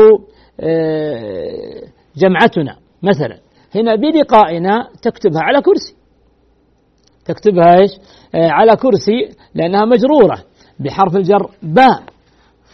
[2.18, 3.38] جمعتنا مثلا.
[3.76, 5.96] هنا بلقائنا تكتبها على كرسي.
[7.26, 7.92] تكتبها إيش؟
[8.36, 10.44] على كرسي لأنها مجرورة.
[10.80, 12.04] بحرف الجر باء.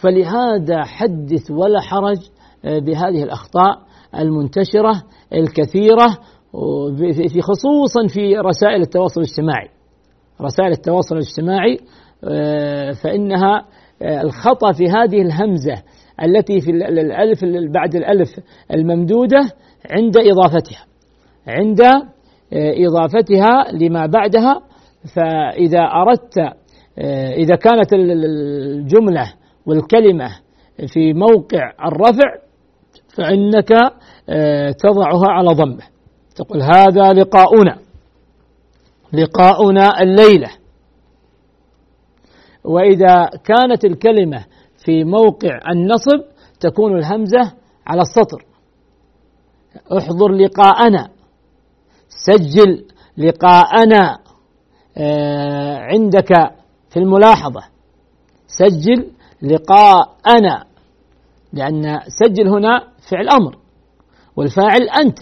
[0.04, 2.18] فلهذا حدث ولا حرج
[2.64, 3.78] بهذه الأخطاء
[4.18, 6.06] المنتشرة الكثيرة
[7.32, 9.68] في خصوصا في رسائل التواصل الاجتماعي.
[10.40, 11.78] رسائل التواصل الاجتماعي
[13.02, 13.64] فإنها
[14.02, 15.82] الخطأ في هذه الهمزة
[16.24, 18.28] التي في الألف بعد الألف
[18.74, 19.40] الممدودة
[19.90, 20.84] عند إضافتها.
[21.48, 21.80] عند
[22.52, 24.60] إضافتها لما بعدها
[25.16, 26.38] فإذا أردت
[27.36, 29.32] إذا كانت الجملة
[29.66, 30.38] والكلمة
[30.86, 32.34] في موقع الرفع
[33.16, 33.68] فإنك
[34.78, 35.82] تضعها على ضمه.
[36.36, 37.78] تقول هذا لقاؤنا
[39.12, 40.50] لقاؤنا الليلة.
[42.64, 44.44] وإذا كانت الكلمة
[44.84, 46.24] في موقع النصب
[46.60, 47.52] تكون الهمزة
[47.86, 48.44] على السطر.
[49.98, 51.08] احضر لقاءنا
[52.08, 52.84] سجل
[53.16, 54.18] لقاءنا
[54.96, 56.28] آه، عندك
[56.90, 57.60] في الملاحظة.
[58.46, 59.10] سجل
[59.42, 60.64] لقاءنا
[61.52, 63.56] لأن سجل هنا فعل أمر
[64.36, 65.18] والفاعل أنت.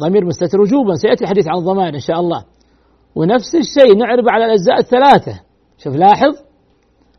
[0.00, 2.44] ضمير مستتر وجوبا سيأتي الحديث عن الضمائر إن شاء الله.
[3.14, 5.40] ونفس الشيء نعرب على الأجزاء الثلاثة.
[5.78, 6.34] شوف لاحظ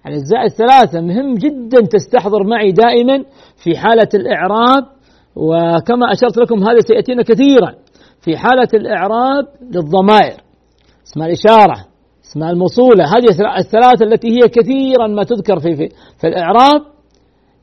[0.05, 3.25] الأجزاء الثلاثة مهم جدا تستحضر معي دائما
[3.63, 4.83] في حالة الإعراب
[5.35, 7.75] وكما أشرت لكم هذا سيأتينا كثيرا
[8.21, 10.41] في حالة الإعراب للضمائر.
[11.07, 11.85] اسم الإشارة.
[12.29, 13.03] اسم الموصولة.
[13.03, 16.81] هذه الثلاثة التي هي كثيرا ما تذكر في في, في الإعراب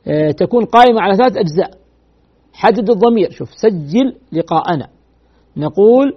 [0.07, 1.71] آه، تكون قائمة على ثلاث أجزاء.
[2.53, 3.31] حدد الضمير.
[3.31, 4.87] شوف سجل لقاءنا.
[5.57, 6.13] نقول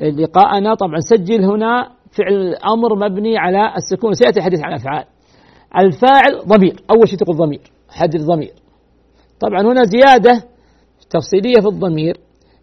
[0.00, 4.14] آه، لقاءنا طبعا سجل هنا فعل أمر مبني على السكون.
[4.14, 5.04] سيأتي الحديث عن الأفعال
[5.78, 6.76] الفاعل ضمير.
[6.90, 7.60] أول شيء تقول ضمير.
[7.88, 8.52] حدد ضمير.
[9.40, 10.44] طبعا هنا زيادة
[11.10, 12.16] تفصيلية في الضمير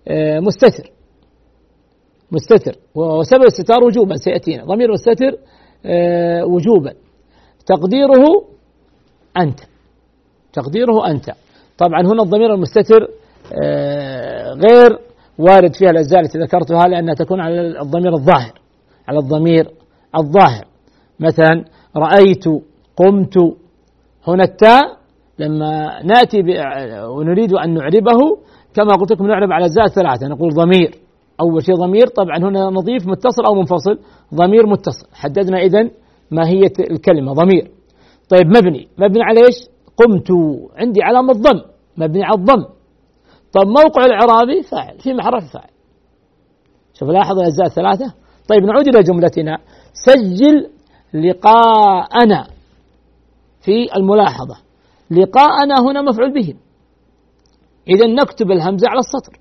[0.07, 0.94] آه، مستتر.
[2.35, 2.75] مستتر.
[2.95, 4.65] وسبب الستار وجوبا سيأتينا.
[4.65, 5.31] ضمير مستتر
[5.85, 6.93] آه، وجوبا.
[7.65, 8.25] تقديره
[9.37, 9.59] أنت.
[10.53, 11.25] تقديره أنت.
[11.77, 13.07] طبعا هنا الضمير المستتر
[13.63, 14.99] آه، غير
[15.39, 18.53] وارد فيها الأجزاء التي ذكرتها لأنها تكون على الضمير الظاهر.
[19.07, 19.71] على الضمير
[20.19, 20.65] الظاهر.
[21.19, 21.63] مثلا
[21.97, 22.45] رأيت
[22.97, 23.37] قمت.
[24.27, 24.81] هنا التاء
[25.39, 26.37] لما نأتي
[27.07, 28.19] ونريد أن نعربه
[28.75, 31.04] كما قلت لكم نعرب على الزاء الثلاثه نقول ضمير.
[31.41, 33.99] أول شيء ضمير طبعا هنا نضيف متصل أو منفصل
[34.33, 35.07] ضمير متصل.
[35.13, 35.89] حددنا اذا
[36.31, 37.71] ماهيه الكلمة ضمير.
[38.29, 38.87] طيب مبني.
[38.97, 39.55] مبني على إيش؟
[39.97, 40.27] قمت.
[40.75, 41.61] عندي علامة ضم.
[41.97, 42.65] مبني على الضم.
[43.53, 44.99] طيب موقع الإعرابي فاعل.
[44.99, 45.69] في محرف فاعل.
[46.93, 48.13] شوف لاحظ الأجزاء الثلاثة.
[48.49, 49.57] طيب نعود إلى جملتنا.
[49.93, 50.69] سجل
[51.13, 52.47] لقاءنا
[53.61, 54.57] في الملاحظة.
[55.11, 56.53] لقاءنا هنا مفعول به.
[57.87, 59.39] إذا نكتب الهمزة على السطر.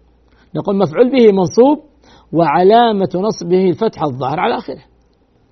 [0.56, 1.84] نقول مفعول به منصوب
[2.32, 4.82] وعلامة نصبه الفتحة الظاهر على آخره.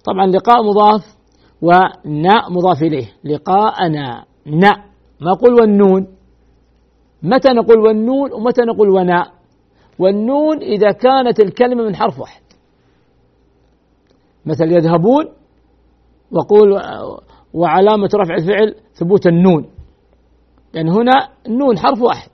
[0.04, 1.16] طبعا لقاء مضاف
[1.62, 3.06] وناء مضاف إليه.
[3.24, 4.76] لقاءنا ناء.
[5.20, 6.06] ما نقول والنون.
[7.22, 9.32] متى نقول والنون ومتى نقول وناء؟
[9.98, 12.42] والنون إذا كانت الكلمة من حرف واحد.
[14.46, 15.24] مثل يذهبون
[16.30, 16.80] وقول
[17.54, 19.62] وعلامة رفع الفعل ثبوت النون.
[20.74, 22.30] لأن يعني هنا النون حرف واحد.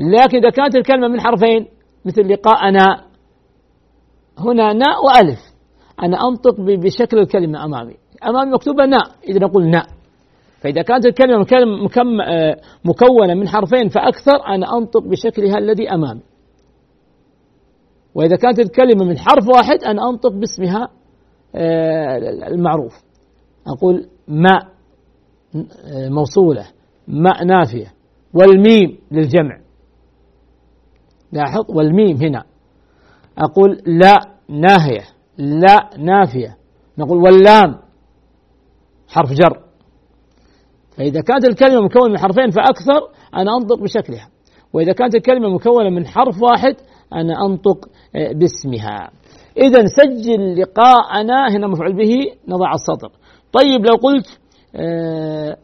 [0.00, 1.66] لكن إذا كانت الكلمة من حرفين
[2.04, 3.04] مثل لقاءنا
[4.38, 5.38] هنا ناء وألف.
[6.02, 7.96] أنا أنطق بشكل الكلمة أمامي.
[8.24, 9.86] أمامي مكتوبة ناء إذا نقول ناء
[10.60, 11.46] فإذا كانت الكلمة
[12.26, 16.20] آه، مكونة من حرفين فأكثر أنا أنطق بشكلها الذي أمامي.
[18.14, 20.88] وإذا كانت الكلمة من حرف واحد أنا أنطق باسمها
[21.54, 22.92] آه، المعروف.
[23.66, 24.68] أقول ماء
[26.08, 26.66] موصولة
[27.08, 27.92] ماء نافية.
[28.34, 29.60] والميم للجمع.
[31.32, 32.44] لاحظ؟ والميم هنا.
[33.38, 34.14] أقول لا
[34.48, 35.04] ناهية
[35.38, 36.56] لا نافية.
[36.98, 37.78] نقول واللام
[39.08, 39.60] حرف جر.
[40.96, 44.28] فإذا كانت الكلمة مكونة من حرفين فأكثر أنا أنطق بشكلها.
[44.72, 46.76] وإذا كانت الكلمة مكونة من حرف واحد
[47.12, 49.10] أنا أنطق آه، باسمها.
[49.56, 52.16] إذا سجل لقاءنا هنا مفعول به
[52.48, 53.12] نضع السطر.
[53.52, 54.40] طيب لو قلت
[54.74, 55.56] آه،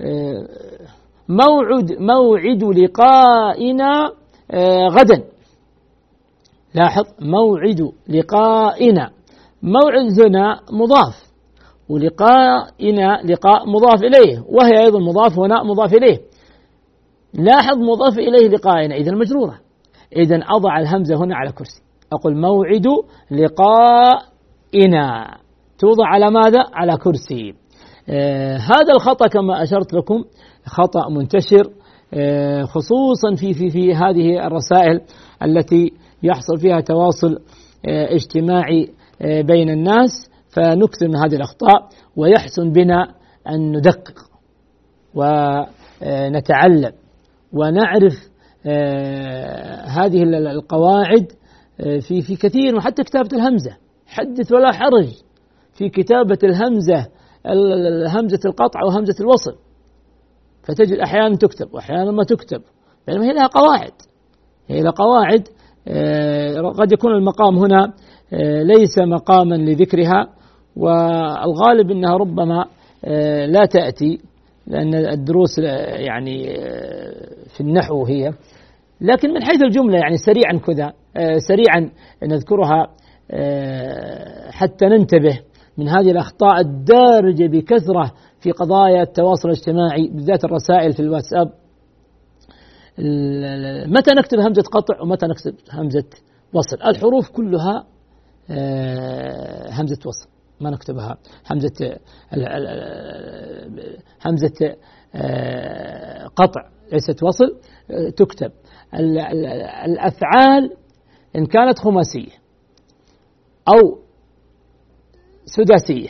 [0.00, 0.48] آه،
[1.28, 4.12] موعد موعد لقائنا
[4.90, 5.24] غدا.
[6.74, 9.10] لاحظ موعد لقائنا.
[9.62, 11.32] موعد هنا مضاف
[11.88, 16.20] ولقائنا لقاء مضاف إليه وهي أيضا مضاف هنا مضاف إليه.
[17.34, 19.58] لاحظ مضاف إليه لقائنا إذا مجرورة.
[20.16, 21.82] إذا أضع الهمزة هنا على كرسي.
[22.12, 22.86] أقول موعد
[23.30, 25.36] لقائنا.
[25.78, 27.54] توضع على ماذا؟ على كرسي.
[28.58, 30.24] هذا الخطأ كما أشرت لكم
[30.66, 31.72] خطأ منتشر.
[32.64, 35.00] خصوصا في في في هذه الرسائل
[35.42, 37.38] التي يحصل فيها تواصل
[37.86, 38.88] اجتماعي
[39.20, 43.14] بين الناس فنكثر من هذه الأخطاء ويحسن بنا
[43.48, 44.18] أن ندقق
[45.14, 46.92] ونتعلم
[47.52, 48.32] ونعرف
[48.66, 51.32] آه، هذه القواعد
[51.80, 55.08] آه، في في كثير وحتى كتابة الهمزة حدث ولا حرج
[55.74, 57.06] في كتابة الهمزة
[58.08, 59.56] همزة القطع وهمزة الوصل.
[60.62, 62.62] فتجد أحيانا تكتب وأحيانا ما تكتب
[63.06, 63.92] بينما هي لها قواعد.
[64.68, 65.48] هي لها قواعد
[65.88, 67.92] آه، قد يكون المقام هنا
[68.62, 70.28] ليس مقاما لذكرها
[70.76, 72.64] والغالب إنها ربما
[73.46, 74.20] لا تأتي
[74.66, 76.54] لأن الدروس يعني
[77.54, 78.32] في النحو هي.
[79.02, 81.90] لكن من حيث الجملة يعني سريعا كذا آه، سريعا
[82.22, 82.86] نذكرها
[83.30, 85.40] آه، حتى ننتبه
[85.78, 88.12] من هذه الأخطاء الدارجة بكثرة
[88.42, 91.52] في قضايا التواصل الاجتماعي بالذات الرسائل في الواتساب.
[93.86, 96.04] متى نكتب همزة قطع ومتى نكتب همزة
[96.54, 97.86] وصل؟ الحروف كلها
[98.50, 100.28] آه، همزة وصل
[100.60, 101.18] ما نكتبها.
[101.50, 101.98] همزة
[104.26, 104.76] همزة
[106.36, 107.60] قطع ليست وصل
[108.16, 108.52] تكتب.
[109.84, 110.76] الأفعال
[111.36, 112.32] إن كانت خماسية
[113.68, 113.98] أو
[115.44, 116.08] سداسية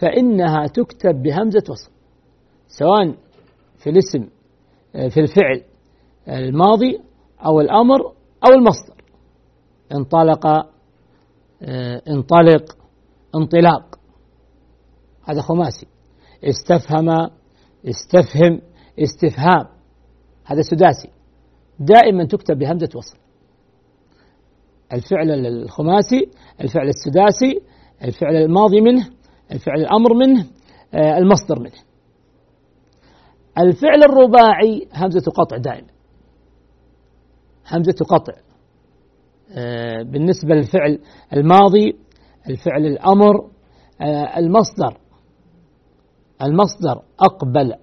[0.00, 1.90] فإنها تكتب بهمزة وصل
[2.68, 3.14] سواء
[3.78, 4.28] في الاسم
[4.92, 5.62] في الفعل
[6.28, 7.00] الماضي
[7.46, 8.12] أو الأمر
[8.44, 9.02] أو المصدر.
[9.92, 10.46] انطلق
[12.08, 12.76] انطلق
[13.34, 13.98] انطلاق.
[15.24, 15.86] هذا خماسي.
[16.44, 17.30] استفهم
[17.88, 18.60] استفهم
[18.98, 19.66] استفهام.
[20.44, 21.08] هذا سداسي.
[21.78, 23.18] دائما تكتب بهمزة وصل.
[24.92, 26.30] الفعل الخماسي
[26.60, 27.60] الفعل السداسي
[28.04, 29.10] الفعل الماضي منه.
[29.52, 30.46] الفعل الأمر منه
[30.94, 31.86] آه، المصدر منه.
[33.58, 35.88] الفعل الرباعي همزة قطع دائما
[37.66, 38.32] همزة قطع
[39.52, 40.98] آه، بالنسبة للفعل
[41.32, 41.96] الماضي
[42.50, 43.50] الفعل الأمر
[44.00, 44.98] آه، المصدر.
[46.42, 47.74] المصدر أقبل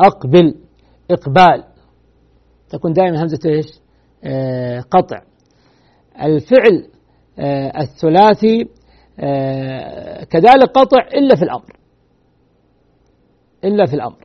[0.00, 0.54] أقبل
[1.10, 1.64] إقبال.
[2.68, 3.64] تكون دائما همزة؟
[4.24, 5.22] آه قطع.
[6.22, 6.88] الفعل
[7.80, 8.68] الثلاثي
[10.30, 11.76] كذلك قطع إلا في الأمر.
[13.64, 14.24] إلا في الأمر.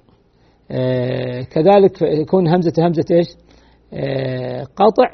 [0.71, 3.27] آه كذلك يكون همزة همزة إيش؟
[3.93, 5.11] آه قطع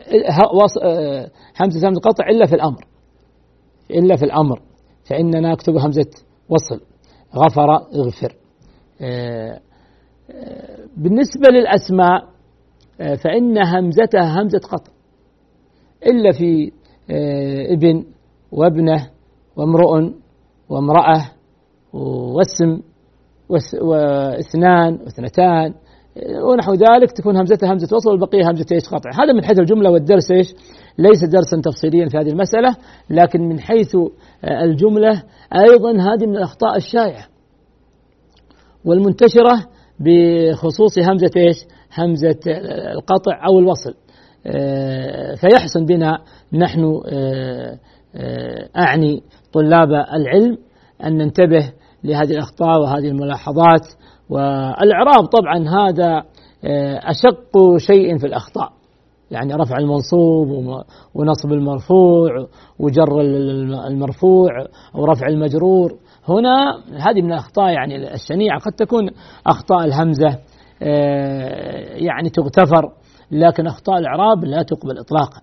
[0.83, 1.29] آه
[1.61, 2.85] همزة همزة قطع إلا في الأمر.
[3.91, 4.61] إلا في الأمر.
[5.05, 6.09] فإننا نكتب همزة
[6.49, 6.81] وصل.
[7.35, 8.35] غفر اغفر.
[9.01, 9.59] آه
[10.31, 12.29] آه بالنسبة للأسماء
[13.01, 14.91] آه، فإن همزتها همزة قطع.
[16.05, 16.71] إلا في
[17.11, 18.05] آه، ابن
[18.51, 19.09] وابنة
[19.55, 20.11] وامرؤ
[20.69, 21.31] وامرأة
[21.93, 22.81] واسم
[23.81, 25.73] واثنان واثنتان
[26.17, 29.09] آه، ونحو ذلك تكون همزتها همزة وصل والبقية همزة إيش قطع.
[29.23, 30.53] هذا من حيث الجملة والدرس إيش؟
[30.97, 32.75] ليس درسا تفصيليا في هذه المسألة
[33.09, 33.95] لكن من حيث
[34.43, 35.23] الجملة
[35.55, 37.25] أيضا هذه من الأخطاء الشائعة
[38.85, 39.67] والمنتشرة
[39.99, 41.57] بخصوص همزة إيش؟
[41.97, 42.39] همزة
[42.91, 43.93] القطع أو الوصل.
[44.45, 46.17] آه، فيحسن بنا
[46.53, 47.79] نحن آه،
[48.15, 50.57] آه، أعني طلاب العلم
[51.03, 53.87] أن ننتبه لهذه الأخطاء وهذه الملاحظات
[54.29, 55.25] والإعراب.
[55.25, 56.23] طبعا هذا
[57.03, 58.71] أشق شيء في الأخطاء
[59.31, 60.47] يعني رفع المنصوب
[61.15, 62.29] ونصب المرفوع
[62.79, 63.21] وجر
[63.87, 64.49] المرفوع
[64.95, 65.93] ورفع المجرور.
[66.27, 68.59] هنا هذه من الأخطاء يعني الشنيعة.
[68.59, 69.09] قد تكون
[69.47, 70.39] أخطاء الهمزة
[70.83, 72.91] آه، يعني تغتفر
[73.31, 75.41] لكن أخطاء الإعراب لا تقبل إطلاقا.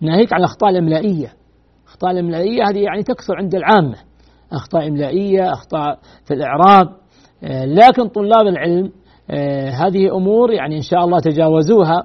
[0.00, 1.32] ناهيك عن الأخطاء الإملائية.
[1.88, 3.96] أخطاء الإملائية هذه يعني تكثر عند العامة.
[4.52, 6.88] أخطاء إملائية أخطاء في الإعراب.
[7.44, 8.92] آه، لكن طلاب العلم
[9.30, 12.04] آه، هذه أمور يعني إن شاء الله تجاوزوها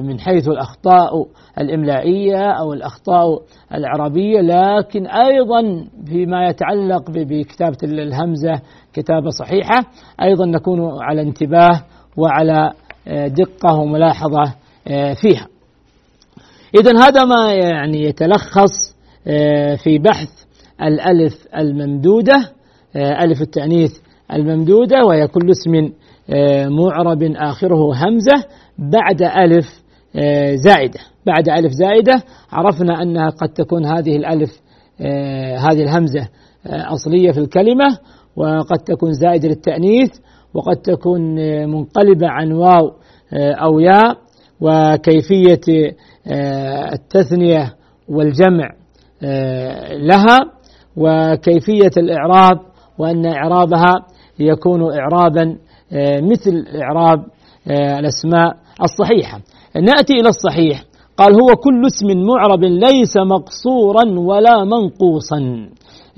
[0.00, 1.26] من حيث الأخطاء
[1.58, 3.26] الإملائية أو الأخطاء
[3.74, 4.40] الإعرابية.
[4.40, 8.60] لكن أيضا فيما يتعلق بكتابة الهمزة
[8.92, 9.84] كتابة صحيحة
[10.22, 11.82] أيضا نكون على انتباه
[12.16, 12.70] وعلى
[13.08, 14.54] آه، دقة وملاحظة
[14.88, 15.46] آه، فيها.
[16.74, 18.96] إذا هذا ما يعني يتلخص
[19.26, 20.28] آه، في بحث
[20.82, 22.52] الألف الممدودة
[22.96, 23.98] ألف التأنيث
[24.32, 25.92] الممدودة وهي كل اسم
[26.68, 28.44] معرب آخره همزة
[28.78, 29.82] بعد ألف
[30.54, 31.00] زائدة.
[31.26, 34.60] بعد ألف زائدة عرفنا أنها قد تكون هذه الألف
[35.56, 36.28] هذه الهمزة
[36.66, 37.98] أصلية في الكلمة
[38.36, 40.10] وقد تكون زائدة للتأنيث
[40.54, 41.34] وقد تكون
[41.70, 42.92] منقلبة عن واو
[43.32, 44.16] آه، أو ياء
[44.60, 45.94] وكيفية آه،
[46.92, 47.74] التثنية
[48.08, 48.70] والجمع
[49.22, 50.38] آه، لها
[50.96, 52.58] وكيفية الإعراب
[52.98, 53.94] وأن إعرابها
[54.38, 55.56] يكون إعرابا
[55.92, 57.24] آه، مثل إعراب
[57.68, 59.40] آه، الأسماء الصحيحة.
[59.76, 60.84] نأتي إلى الصحيح.
[61.16, 65.68] قال هو كل اسم معرب ليس مقصورا ولا منقوصا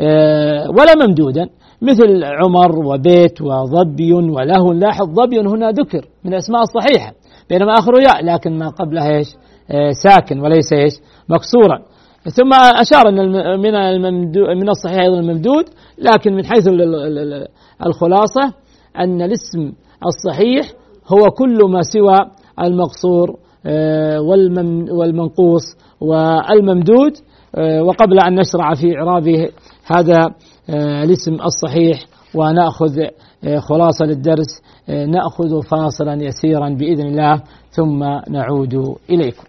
[0.00, 1.48] آه، ولا ممدودا
[1.82, 7.12] مثل عمر وبيت وظبي وله لاحظ ظبي هنا ذكر من الأسماء الصحيحة
[7.50, 9.28] بينما آخره ياء لكن ما قبلها إيش؟
[9.92, 10.92] ساكن وليس إيش؟
[11.28, 11.82] مكسورا.
[12.30, 13.74] ثم أشار أن من
[14.58, 15.64] من الصحيح أيضا الممدود
[15.98, 16.68] لكن من حيث
[17.86, 18.54] الخلاصة
[18.98, 19.72] أن الاسم
[20.06, 20.72] الصحيح
[21.06, 22.16] هو كل ما سوى
[22.60, 24.20] المقصور آه،
[24.90, 25.62] والمنقوص
[26.00, 27.12] والممدود
[27.54, 29.48] آه، وقبل أن نشرع في إعراب
[29.86, 30.34] هذا
[30.70, 31.98] آه، الاسم الصحيح
[32.34, 33.00] ونأخذ
[33.58, 39.42] خلاصة للدرس نأخذ فاصلا يسيرا بإذن الله ثم نعود إليكم.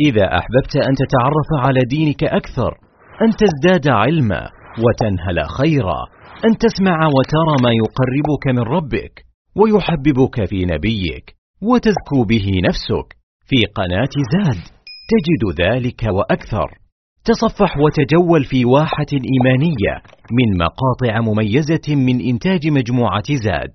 [0.00, 2.74] إذا أحببت أن تتعرف على دينك أكثر
[3.22, 4.50] أن تزداد علما
[4.84, 6.00] وتنهل خيرا
[6.44, 9.24] أن تسمع وترى ما يقربك من ربك
[9.56, 14.62] ويحببك في نبيك وتزكو به نفسك في قناة زاد
[15.10, 16.87] تجد ذلك وأكثر.
[17.24, 19.94] تصفح وتجول في واحة إيمانية
[20.30, 23.72] من مقاطع مميزة من إنتاج مجموعة زاد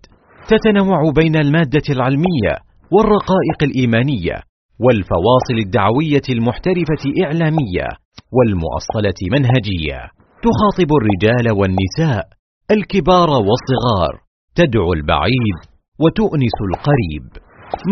[0.47, 2.53] تتنوع بين المادة العلمية
[2.91, 4.37] والرقائق الإيمانية
[4.79, 7.87] والفواصل الدعوية المحترفة إعلامية
[8.35, 9.99] والمؤصلة منهجية.
[10.45, 12.23] تخاطب الرجال والنساء
[12.71, 14.13] الكبار والصغار
[14.55, 15.57] تدعو البعيد
[15.99, 17.25] وتؤنس القريب.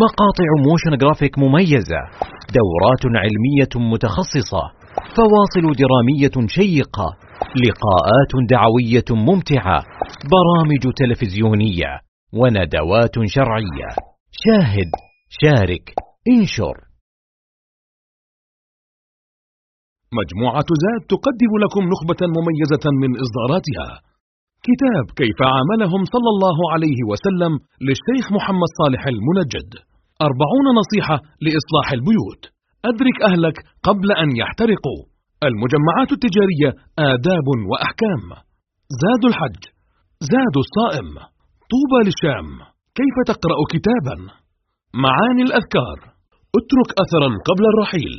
[0.04, 2.02] مقاطع motion graphic مميزة
[2.58, 4.64] دورات علمية متخصصة
[5.18, 7.08] فواصل درامية شيقة
[7.64, 9.84] لقاءات دعوية ممتعة
[10.36, 11.92] برامج تلفزيونية
[12.34, 13.90] وندوات شرعية.
[14.44, 14.92] شاهد
[15.30, 15.86] شارك
[16.34, 16.78] انشر.
[20.20, 23.90] مجموعة زاد تقدم لكم نخبة مميزة من إصداراتها.
[24.68, 27.52] كتاب كيف عاملهم صلى الله عليه وسلم
[27.88, 29.70] للشيخ محمد صالح المنجد.
[30.28, 32.61] أربعون نصيحة لإصلاح البيوت.
[32.90, 33.58] أدرك أهلك
[33.88, 35.02] قبل أن يحترقوا.
[35.48, 36.70] المجمعات التجارية
[37.12, 38.26] آداب وأحكام.
[39.02, 39.62] زاد الحج.
[40.32, 41.10] زاد الصائم.
[41.72, 42.48] طوبى للشام.
[43.00, 44.16] كيف تقرأ كتابا؟
[45.06, 45.98] معاني الأذكار.
[46.60, 48.16] اترك أثرا قبل الرحيل.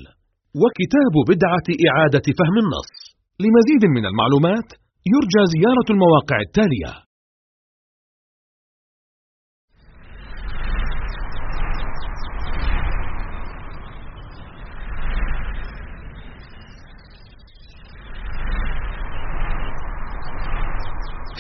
[0.63, 2.93] وكتاب بدعة إعادة فهم النص.
[3.45, 4.69] لمزيد من المعلومات
[5.13, 6.93] يرجى زيارة المواقع التالية.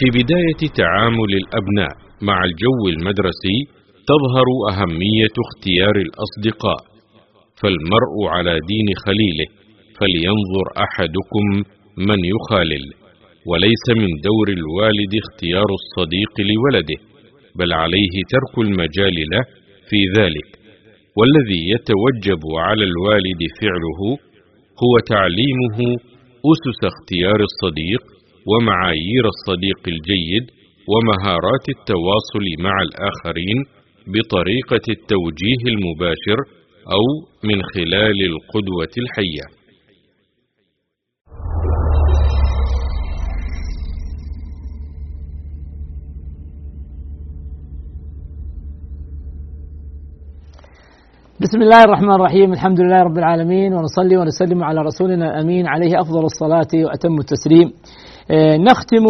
[0.03, 1.92] في بداية تعامل الأبناء
[2.28, 3.59] مع الجو المدرسي
[4.11, 6.80] تظهر أهمية اختيار الأصدقاء
[7.61, 9.48] فالمرء على دين خليله
[9.98, 11.46] فلينظر أحدكم
[12.09, 12.84] من يخالل
[13.50, 16.98] وليس من دور الوالد اختيار الصديق لولده
[17.59, 19.42] بل عليه ترك المجال له
[19.88, 20.48] في ذلك
[21.18, 24.00] والذي يتوجب على الوالد فعله
[24.82, 25.78] هو تعليمه
[26.53, 28.03] أسس اختيار الصديق
[28.51, 30.45] ومعايير الصديق الجيد
[30.93, 33.59] ومهارات التواصل مع الآخرين
[34.14, 36.38] بطريقة التوجيه المباشر
[36.97, 37.05] أو
[37.45, 39.62] من خلال القدوة الحية.
[51.40, 56.24] بسم الله الرحمن الرحيم الحمد لله رب العالمين ونصلي ونسلم على رسولنا الأمين عليه أفضل
[56.24, 57.72] الصلاة وأتم التسليم.
[58.56, 59.06] نختم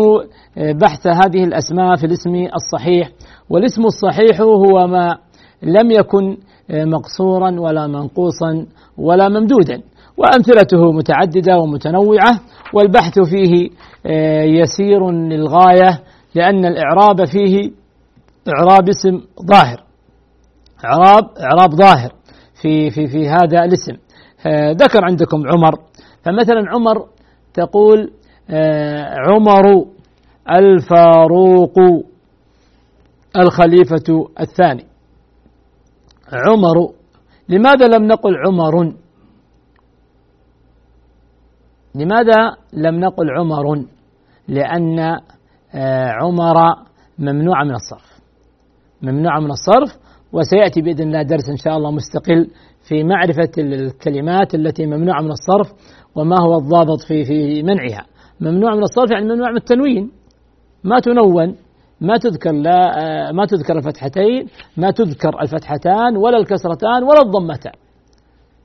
[0.58, 3.10] آه، بحث هذه الأسماء في الاسم الصحيح
[3.50, 5.18] والاسم الصحيح هو ما
[5.62, 6.36] لم يكن
[6.70, 8.66] آه، مقصورا ولا منقوصا
[8.98, 9.82] ولا ممدودا
[10.16, 12.40] وأمثلته متعددة ومتنوعة
[12.74, 13.70] والبحث فيه
[14.60, 16.00] يسير للغاية
[16.34, 17.70] لأن الإعراب فيه
[18.48, 19.20] إعراب اسم
[19.52, 19.82] ظاهر
[20.84, 22.12] إعراب إعراب ظاهر
[22.62, 23.92] في في في هذا الاسم.
[24.82, 25.74] ذكر عندكم عمر
[26.24, 27.06] فمثلا عمر
[27.54, 28.21] تقول آه،
[29.28, 29.86] عمر
[30.50, 31.74] الفاروق
[33.36, 34.84] الخليفة الثاني.
[36.32, 36.92] عمر
[37.48, 38.94] لماذا لم نقل عمر؟
[41.94, 43.84] لماذا لم نقل عمر؟
[44.48, 44.98] لأن
[45.74, 46.76] آه، عمر
[47.18, 48.20] ممنوع من الصرف.
[49.02, 49.98] ممنوع من الصرف
[50.32, 52.50] وسيأتي بإذن الله درس إن شاء الله مستقل
[52.88, 55.72] في معرفة الكلمات التي ممنوعة من الصرف
[56.14, 58.11] وما هو الضابط في في منعها.
[58.42, 60.10] ممنوع من الصرف يعني ممنوع من التنوين.
[60.84, 61.56] ما تنون
[62.00, 67.72] ما تذكر لا آه، ما تذكر الفتحتين ما تذكر الفتحتان ولا الكسرتان ولا الضمتان.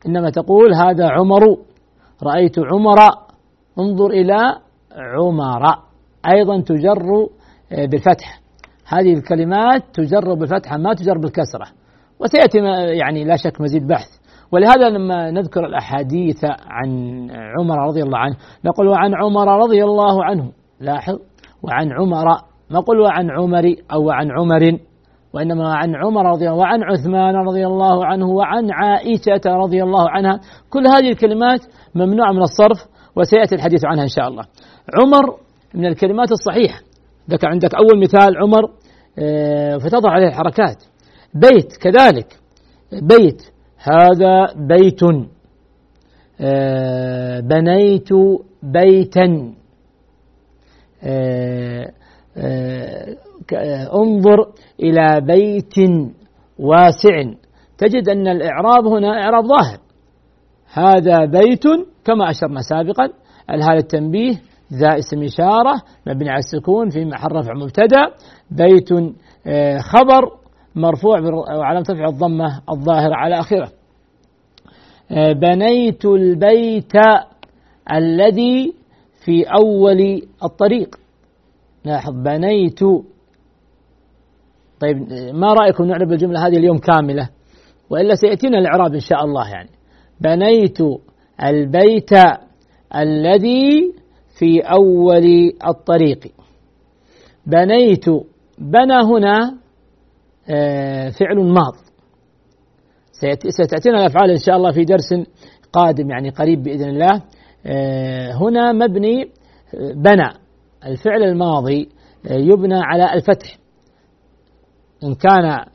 [0.07, 1.57] إنما تقول هذا عمر
[2.23, 2.97] رأيت عمر
[3.79, 4.37] انظر إلى
[4.91, 5.63] عمر.
[6.31, 7.27] أيضا تجر
[7.71, 8.41] آه، بالفتح.
[8.85, 11.67] هذه الكلمات تجر بالفتحة ما تجر بالكسرة.
[12.19, 12.57] وسيأتي
[12.99, 14.16] يعني لا شك مزيد بحث.
[14.51, 16.89] ولهذا لما نذكر الأحاديث عن
[17.59, 18.35] عمر رضي الله عنه
[18.65, 21.19] نقول وعن عمر رضي الله عنه لاحظ
[21.63, 22.25] وعن عمر
[22.69, 24.79] ما قل وعن عمر أو عن عمر
[25.33, 30.39] وإنما عن عمر رضي الله وعن عثمان رضي الله عنه وعن عائشة رضي الله عنها.
[30.69, 31.59] كل هذه الكلمات
[31.95, 32.77] ممنوعة من الصرف
[33.15, 34.43] وسيأتي الحديث عنها إن شاء الله.
[35.01, 35.37] عمر
[35.73, 36.79] من الكلمات الصحيحة.
[37.29, 38.69] ذكر عندك أول مثال عمر
[39.19, 40.83] آه، فتضع عليه الحركات.
[41.33, 42.39] بيت كذلك.
[42.91, 43.41] بيت
[43.91, 45.03] هذا بيت
[46.41, 48.09] آه، بنيت
[48.63, 49.53] بيتا
[51.03, 51.93] آه،
[53.93, 54.51] انظر
[54.83, 55.73] إلى بيت
[56.59, 57.23] واسع.
[57.77, 59.79] تجد أن الإعراب هنا إعراب ظاهر.
[60.73, 61.63] هذا بيت
[62.05, 63.09] كما أشرنا سابقا
[63.49, 64.33] الهاء التنبيه
[64.73, 68.07] ذا اسم إشارة مبني على السكون في محل رفع مبتدأ
[68.51, 68.91] بيت
[69.47, 70.31] آه، خبر
[70.75, 71.19] مرفوع
[71.57, 73.65] وعلامة رفع الضمة الظاهرة على آخره.
[73.65, 73.76] آه،
[75.11, 76.93] بنيت البيت
[77.93, 78.73] الذي
[79.25, 80.95] في أول الطريق.
[81.85, 82.79] لاحظ بنيت.
[84.79, 84.97] طيب
[85.33, 87.29] ما رأيكم نعرب الجملة هذه اليوم كاملة؟
[87.89, 89.69] وإلا سيأتينا الإعراب إن شاء الله يعني.
[90.21, 90.77] بنيت
[91.43, 92.11] البيت
[92.95, 93.93] الذي
[94.39, 96.27] في أول الطريق.
[97.45, 98.05] بنيت
[98.57, 99.57] بنى هنا
[100.49, 101.86] آه، فعل ماض.
[103.49, 105.13] ستأتينا الأفعال إن شاء الله في درس
[105.73, 107.21] قادم يعني قريب بإذن الله.
[107.65, 110.29] آه، هنا مبني آه، بنى.
[110.85, 111.89] الفعل الماضي
[112.29, 113.57] يبنى على الفتح.
[115.03, 115.65] إن كان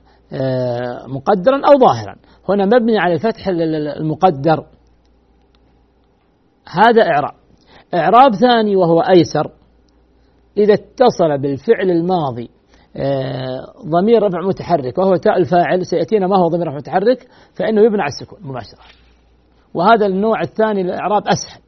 [1.08, 2.16] مقدرا أو ظاهرا.
[2.48, 4.66] هنا مبني على الفتح المقدر.
[6.68, 7.34] هذا إعراب.
[7.94, 9.50] إعراب ثاني وهو أيسر.
[10.56, 12.61] إذا اتصل بالفعل الماضي آه،
[13.86, 18.08] ضمير رفع متحرك وهو تاء الفاعل سيأتينا ما هو ضمير رفع متحرك فإنه يبنى على
[18.08, 18.80] السكون مباشرة.
[19.74, 21.60] وهذا النوع الثاني للإعراب أسهل.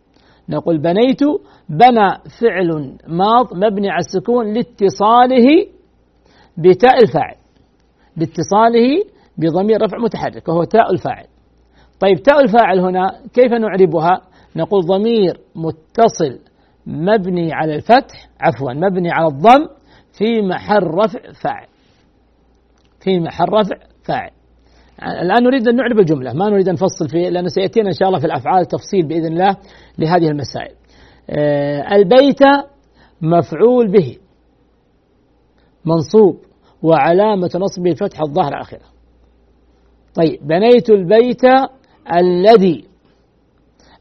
[0.49, 1.20] نقول بنيت
[1.68, 2.09] بنى
[2.41, 5.47] فعل ماض مبني على السكون لاتصاله
[6.59, 7.37] بتاء الفاعل
[8.16, 9.05] لاتصاله
[9.39, 11.27] بضمير رفع متحرك وهو تاء الفاعل.
[12.01, 14.20] طيب تاء الفاعل هنا كيف نعربها؟
[14.57, 16.39] نقول ضمير متصل
[16.87, 19.66] مبني على الفتح عفوا مبني على الضم
[20.19, 21.67] في محل رفع فاعل.
[23.01, 24.31] في محل رفع فاعل.
[25.03, 26.33] الآن نريد أن نعرب الجملة.
[26.33, 29.57] ما نريد أن نفصل فيه لأنه سيأتينا إن شاء الله في الأفعال تفصيل بإذن الله
[29.99, 30.75] لهذه المسائل.
[31.31, 32.41] آه البيت
[33.23, 34.17] مفعول به.
[35.85, 36.39] منصوب.
[36.83, 38.87] وعلامة نصبه الفتح الظاهر آخره.
[40.15, 41.45] طيب بنيت البيت
[42.15, 42.85] الذي.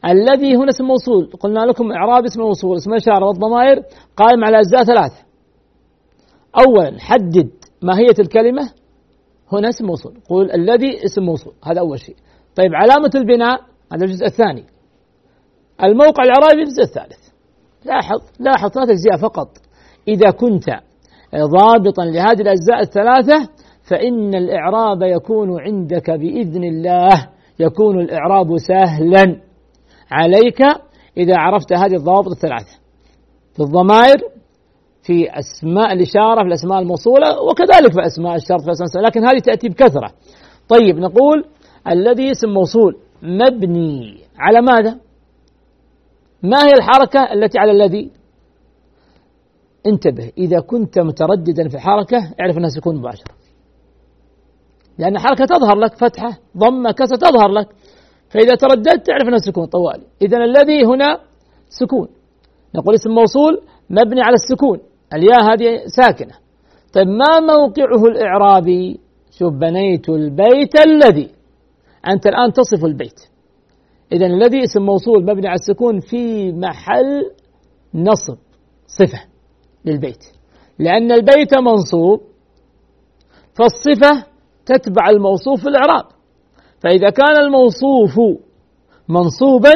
[0.05, 1.25] الذي هنا اسم موصول.
[1.39, 2.77] قلنا لكم إعراب اسم موصول.
[2.77, 3.83] اسم الإشارة والضمائر
[4.17, 5.32] قائم على أجزاء ثلاثة.
[6.59, 7.49] أولا حدد
[7.81, 8.69] ماهية الكلمة.
[9.51, 10.17] هنا اسم موصول.
[10.29, 11.53] قول الذي اسم موصول.
[11.63, 12.15] هذا أول شيء.
[12.55, 13.61] طيب علامة البناء
[13.93, 14.65] هذا الجزء الثاني.
[15.83, 17.23] الموقع الإعرابي الجزء الثالث.
[17.85, 19.47] لاحظ لاحظ ثلاث أجزاء فقط.
[20.07, 20.65] إذا كنت
[21.35, 23.49] ضابطا لهذه الأجزاء الثلاثة
[23.89, 27.29] فإن الإعراب يكون عندك بإذن الله.
[27.59, 29.41] يكون الإعراب سهلا
[30.11, 30.61] عليك
[31.17, 32.77] إذا عرفت هذه الضوابط الثلاثة.
[33.53, 34.17] في الضمائر
[35.03, 39.69] في أسماء الإشارة في الأسماء الموصولة وكذلك في أسماء الشرط في أسماء لكن هذه تأتي
[39.69, 40.11] بكثرة.
[40.69, 41.45] طيب نقول
[41.87, 44.99] الذي اسم موصول مبني على ماذا؟
[46.43, 48.11] ما هي الحركة التي على الذي؟
[49.87, 53.33] انتبه إذا كنت مترددا في حركة اعرف أنها سكون مباشرة.
[54.97, 57.67] لأن حركة تظهر لك فتحة ضمة كسر تظهر لك.
[58.29, 61.19] فإذا ترددت تعرف أنه سكون طوالي إذا الذي هنا
[61.69, 62.07] سكون.
[62.75, 64.79] نقول اسم موصول مبني على السكون.
[65.13, 66.33] الياء هذه ساكنة.
[66.93, 68.99] طيب ما موقعه الإعرابي
[69.31, 71.29] شوف بنيت البيت الذي.
[72.07, 73.19] أنت الآن تصف البيت.
[74.11, 77.31] إذا الذي اسم موصول مبني على السكون في محل
[77.93, 78.37] نصب
[78.87, 79.23] صفة
[79.85, 80.23] للبيت.
[80.79, 82.21] لأن البيت منصوب
[83.55, 84.25] فالصفة
[84.65, 86.05] تتبع الموصوف في الإعراب.
[86.79, 88.39] فإذا كان الموصوف
[89.09, 89.73] منصوبا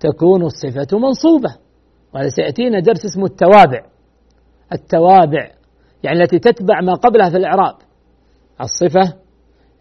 [0.00, 1.56] تكون الصفة منصوبة.
[2.14, 3.86] وهذا سيأتينا درس اسمه التوابع.
[4.72, 5.50] التوابع
[6.02, 7.74] يعني التي تتبع ما قبلها في الإعراب.
[8.60, 9.14] الصفة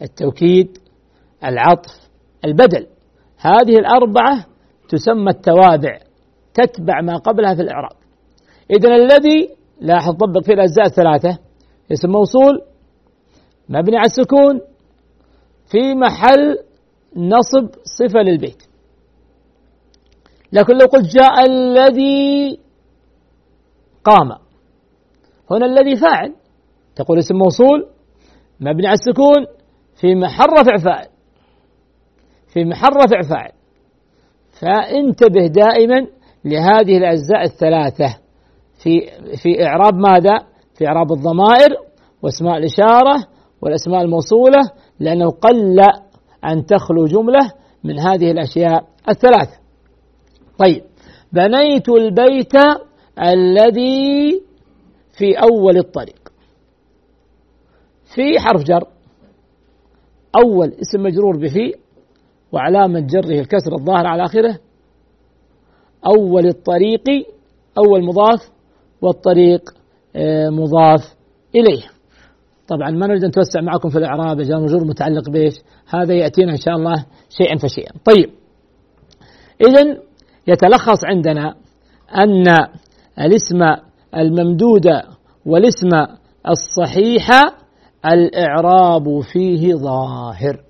[0.02, 0.78] التوكيد
[1.44, 2.10] العطف
[2.46, 2.88] البدل.
[3.38, 4.46] هذه الأربعة
[4.90, 6.00] تسمى التوابع
[6.54, 7.96] تتبع ما قبلها في الإعراب.
[8.72, 9.50] إذا الذي
[9.82, 11.40] لاحظ طبق في الأجزاء الثلاثة
[11.92, 12.62] اسم موصول
[13.70, 14.62] مبني على السكون
[15.72, 16.58] في محل
[17.16, 18.64] نصب صفة للبيت.
[20.52, 22.60] لكن لو قلت جاء الذي
[24.04, 24.47] قام
[25.52, 26.34] هنا الذي فاعل
[26.96, 27.88] تقول اسم موصول
[28.60, 29.46] مبني على السكون
[29.96, 31.08] في محل رفع فاعل.
[32.54, 33.52] في محل رفع فاعل.
[34.62, 36.08] فانتبه دائما
[36.46, 38.18] لهذه الأجزاء الثلاثة.
[38.84, 39.02] في
[39.44, 40.38] في إعراب ماذا؟
[40.78, 41.70] في إعراب الضمائر
[42.22, 43.28] وأسماء الإشارة
[43.62, 44.60] والأسماء الموصولة
[45.00, 45.80] لأنه قل
[46.46, 47.52] أن تخلو جملة
[47.84, 49.58] من هذه الأشياء الثلاثة.
[50.60, 50.84] طيب
[51.34, 52.54] بنيت البيت
[53.22, 54.47] الذي
[55.18, 56.32] في أول الطريق.
[58.16, 58.88] في حرف جر.
[60.44, 61.74] أول اسم مجرور بفي
[62.52, 64.60] وعلامة جره الكسر الظاهر على آخره.
[66.06, 67.04] أول الطريق
[67.78, 68.50] أول مضاف
[69.02, 69.62] والطريق
[70.16, 71.16] آه، مضاف
[71.56, 71.84] إليه.
[72.68, 75.54] طبعا ما نريد أن نتوسع معكم في الإعراب جار مجرور متعلق بإيش؟
[75.88, 77.92] هذا يأتينا إن شاء الله شيئا فشيئا.
[78.06, 78.30] طيب.
[79.68, 80.02] إذا
[80.48, 81.56] يتلخص عندنا
[82.16, 82.48] أن
[83.20, 84.86] الاسم الممدود
[85.46, 85.90] والاسم
[86.50, 87.30] الصحيح
[88.06, 90.64] الإعراب فيه ظاهر.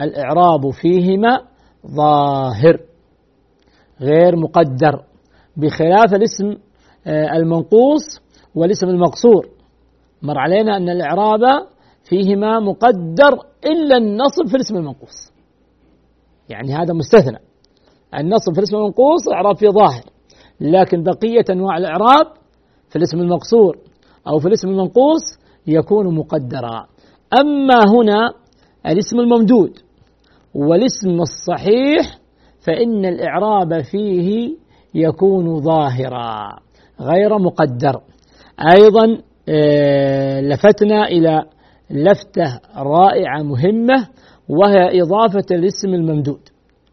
[0.00, 1.40] الإعراب فيهما
[1.86, 2.80] ظاهر.
[4.00, 5.02] غير مقدر.
[5.56, 6.56] بخلاف الاسم
[7.06, 8.20] آه، المنقوص
[8.54, 9.48] والاسم المقصور.
[10.22, 11.40] مر علينا أن الإعراب
[12.04, 13.32] فيهما مقدر
[13.64, 15.32] إلا النصب في الاسم المنقوص.
[16.48, 17.38] يعني هذا مستثنى.
[18.14, 20.15] النصب في الاسم المنقوص إعراب فيه ظاهر.
[20.60, 22.26] لكن بقية أنواع الإعراب
[22.88, 23.76] في الاسم المقصور
[24.28, 25.22] أو في الاسم المنقوص
[25.66, 26.86] يكون مقدرا.
[27.40, 28.32] أما هنا
[28.86, 29.78] الاسم الممدود
[30.54, 32.18] والاسم الصحيح
[32.60, 34.56] فإن الإعراب فيه
[34.94, 36.58] يكون ظاهرا
[37.00, 38.00] غير مقدر.
[38.76, 41.44] أيضا آه، لفتنا إلى
[41.90, 44.08] لفتة رائعة مهمة
[44.48, 46.40] وهي إضافة الاسم الممدود.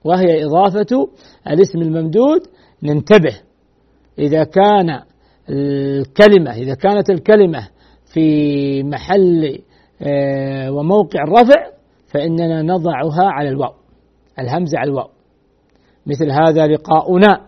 [0.04, 1.08] وهي إضافة
[1.48, 2.42] الاسم الممدود.
[2.84, 3.40] ننتبه
[4.20, 5.02] إذا كان
[5.50, 7.68] الكلمة إذا كانت الكلمة
[8.14, 9.60] في محل
[10.02, 11.66] آه، وموقع الرفع
[12.08, 13.74] فإننا نضعها على الواو
[14.40, 15.10] الهمزة على الواو.
[16.06, 17.42] مثل هذا لقاؤنا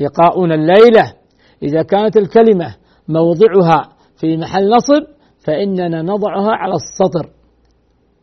[0.00, 1.14] لقاؤنا الليلة.
[1.62, 2.76] إذا كانت الكلمة
[3.08, 5.06] موضعها في محل نصب
[5.46, 7.30] فإننا نضعها على السطر.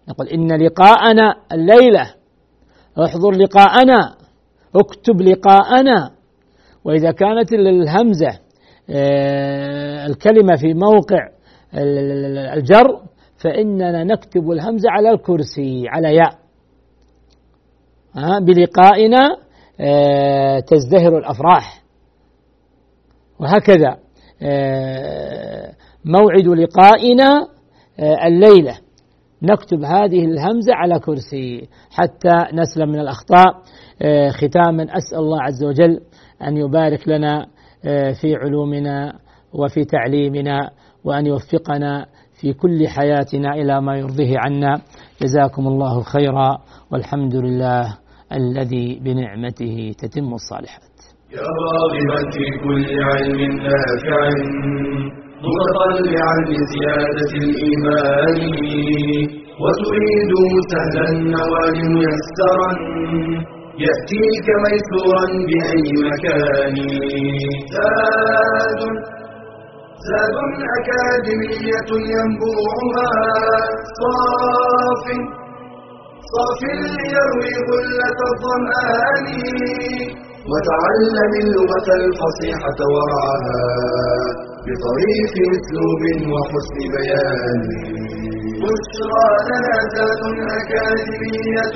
[0.10, 2.14] نقول إن لقاءنا الليلة.
[3.06, 4.16] احضر لقاءنا
[4.76, 6.12] اكتب لقاءنا.
[6.86, 8.40] وإذا كانت الهمزة
[8.90, 11.30] آه، الكلمة في موقع
[12.54, 13.02] الجر
[13.38, 16.42] فإننا نكتب الهمزة على الكرسي على ياء.
[18.42, 19.38] بلقائنا
[19.80, 21.84] آه، تزدهر الأفراح.
[23.40, 23.98] وهكذا
[24.42, 25.74] آه،
[26.06, 27.48] موعد لقائنا
[28.00, 28.78] آه، الليلة.
[29.44, 33.62] نكتب هذه الهمزة على كرسي حتى نسلم من الأخطاء.
[34.30, 36.00] ختاما أسأل الله عز وجل
[36.48, 37.46] أن يبارك لنا
[38.22, 39.14] في علومنا
[39.54, 40.70] وفي تعليمنا
[41.04, 42.06] وأن يوفقنا
[42.42, 44.82] في كل حياتنا إلى ما يرضيه عنا.
[45.22, 46.58] جزاكم الله خيرا
[46.92, 47.98] والحمد لله
[48.34, 50.98] الذي بنعمته تتم الصالحات.
[51.38, 54.22] يا راغبا في كل علم نافع
[55.48, 58.40] متطلعا لزيادة الإيمان
[59.64, 60.34] وتريد
[60.72, 62.72] سهلا النوال ميسرا
[63.86, 66.76] يأتيك ميسورا بأي مكان.
[67.74, 68.82] زاد
[70.08, 70.36] زاد
[70.78, 73.10] أكاديمية ينبوعها.
[74.00, 75.06] صاف.
[76.34, 76.62] صاف
[76.98, 79.28] ليروي غلة الظمآن.
[80.52, 83.64] وتعلم اللغة الفصيحة ورعاها
[84.66, 86.02] بطريق أسلوب
[86.34, 87.62] وحسن بيان.
[88.64, 90.22] بشرى لنا ذات
[90.60, 91.76] أكاديمية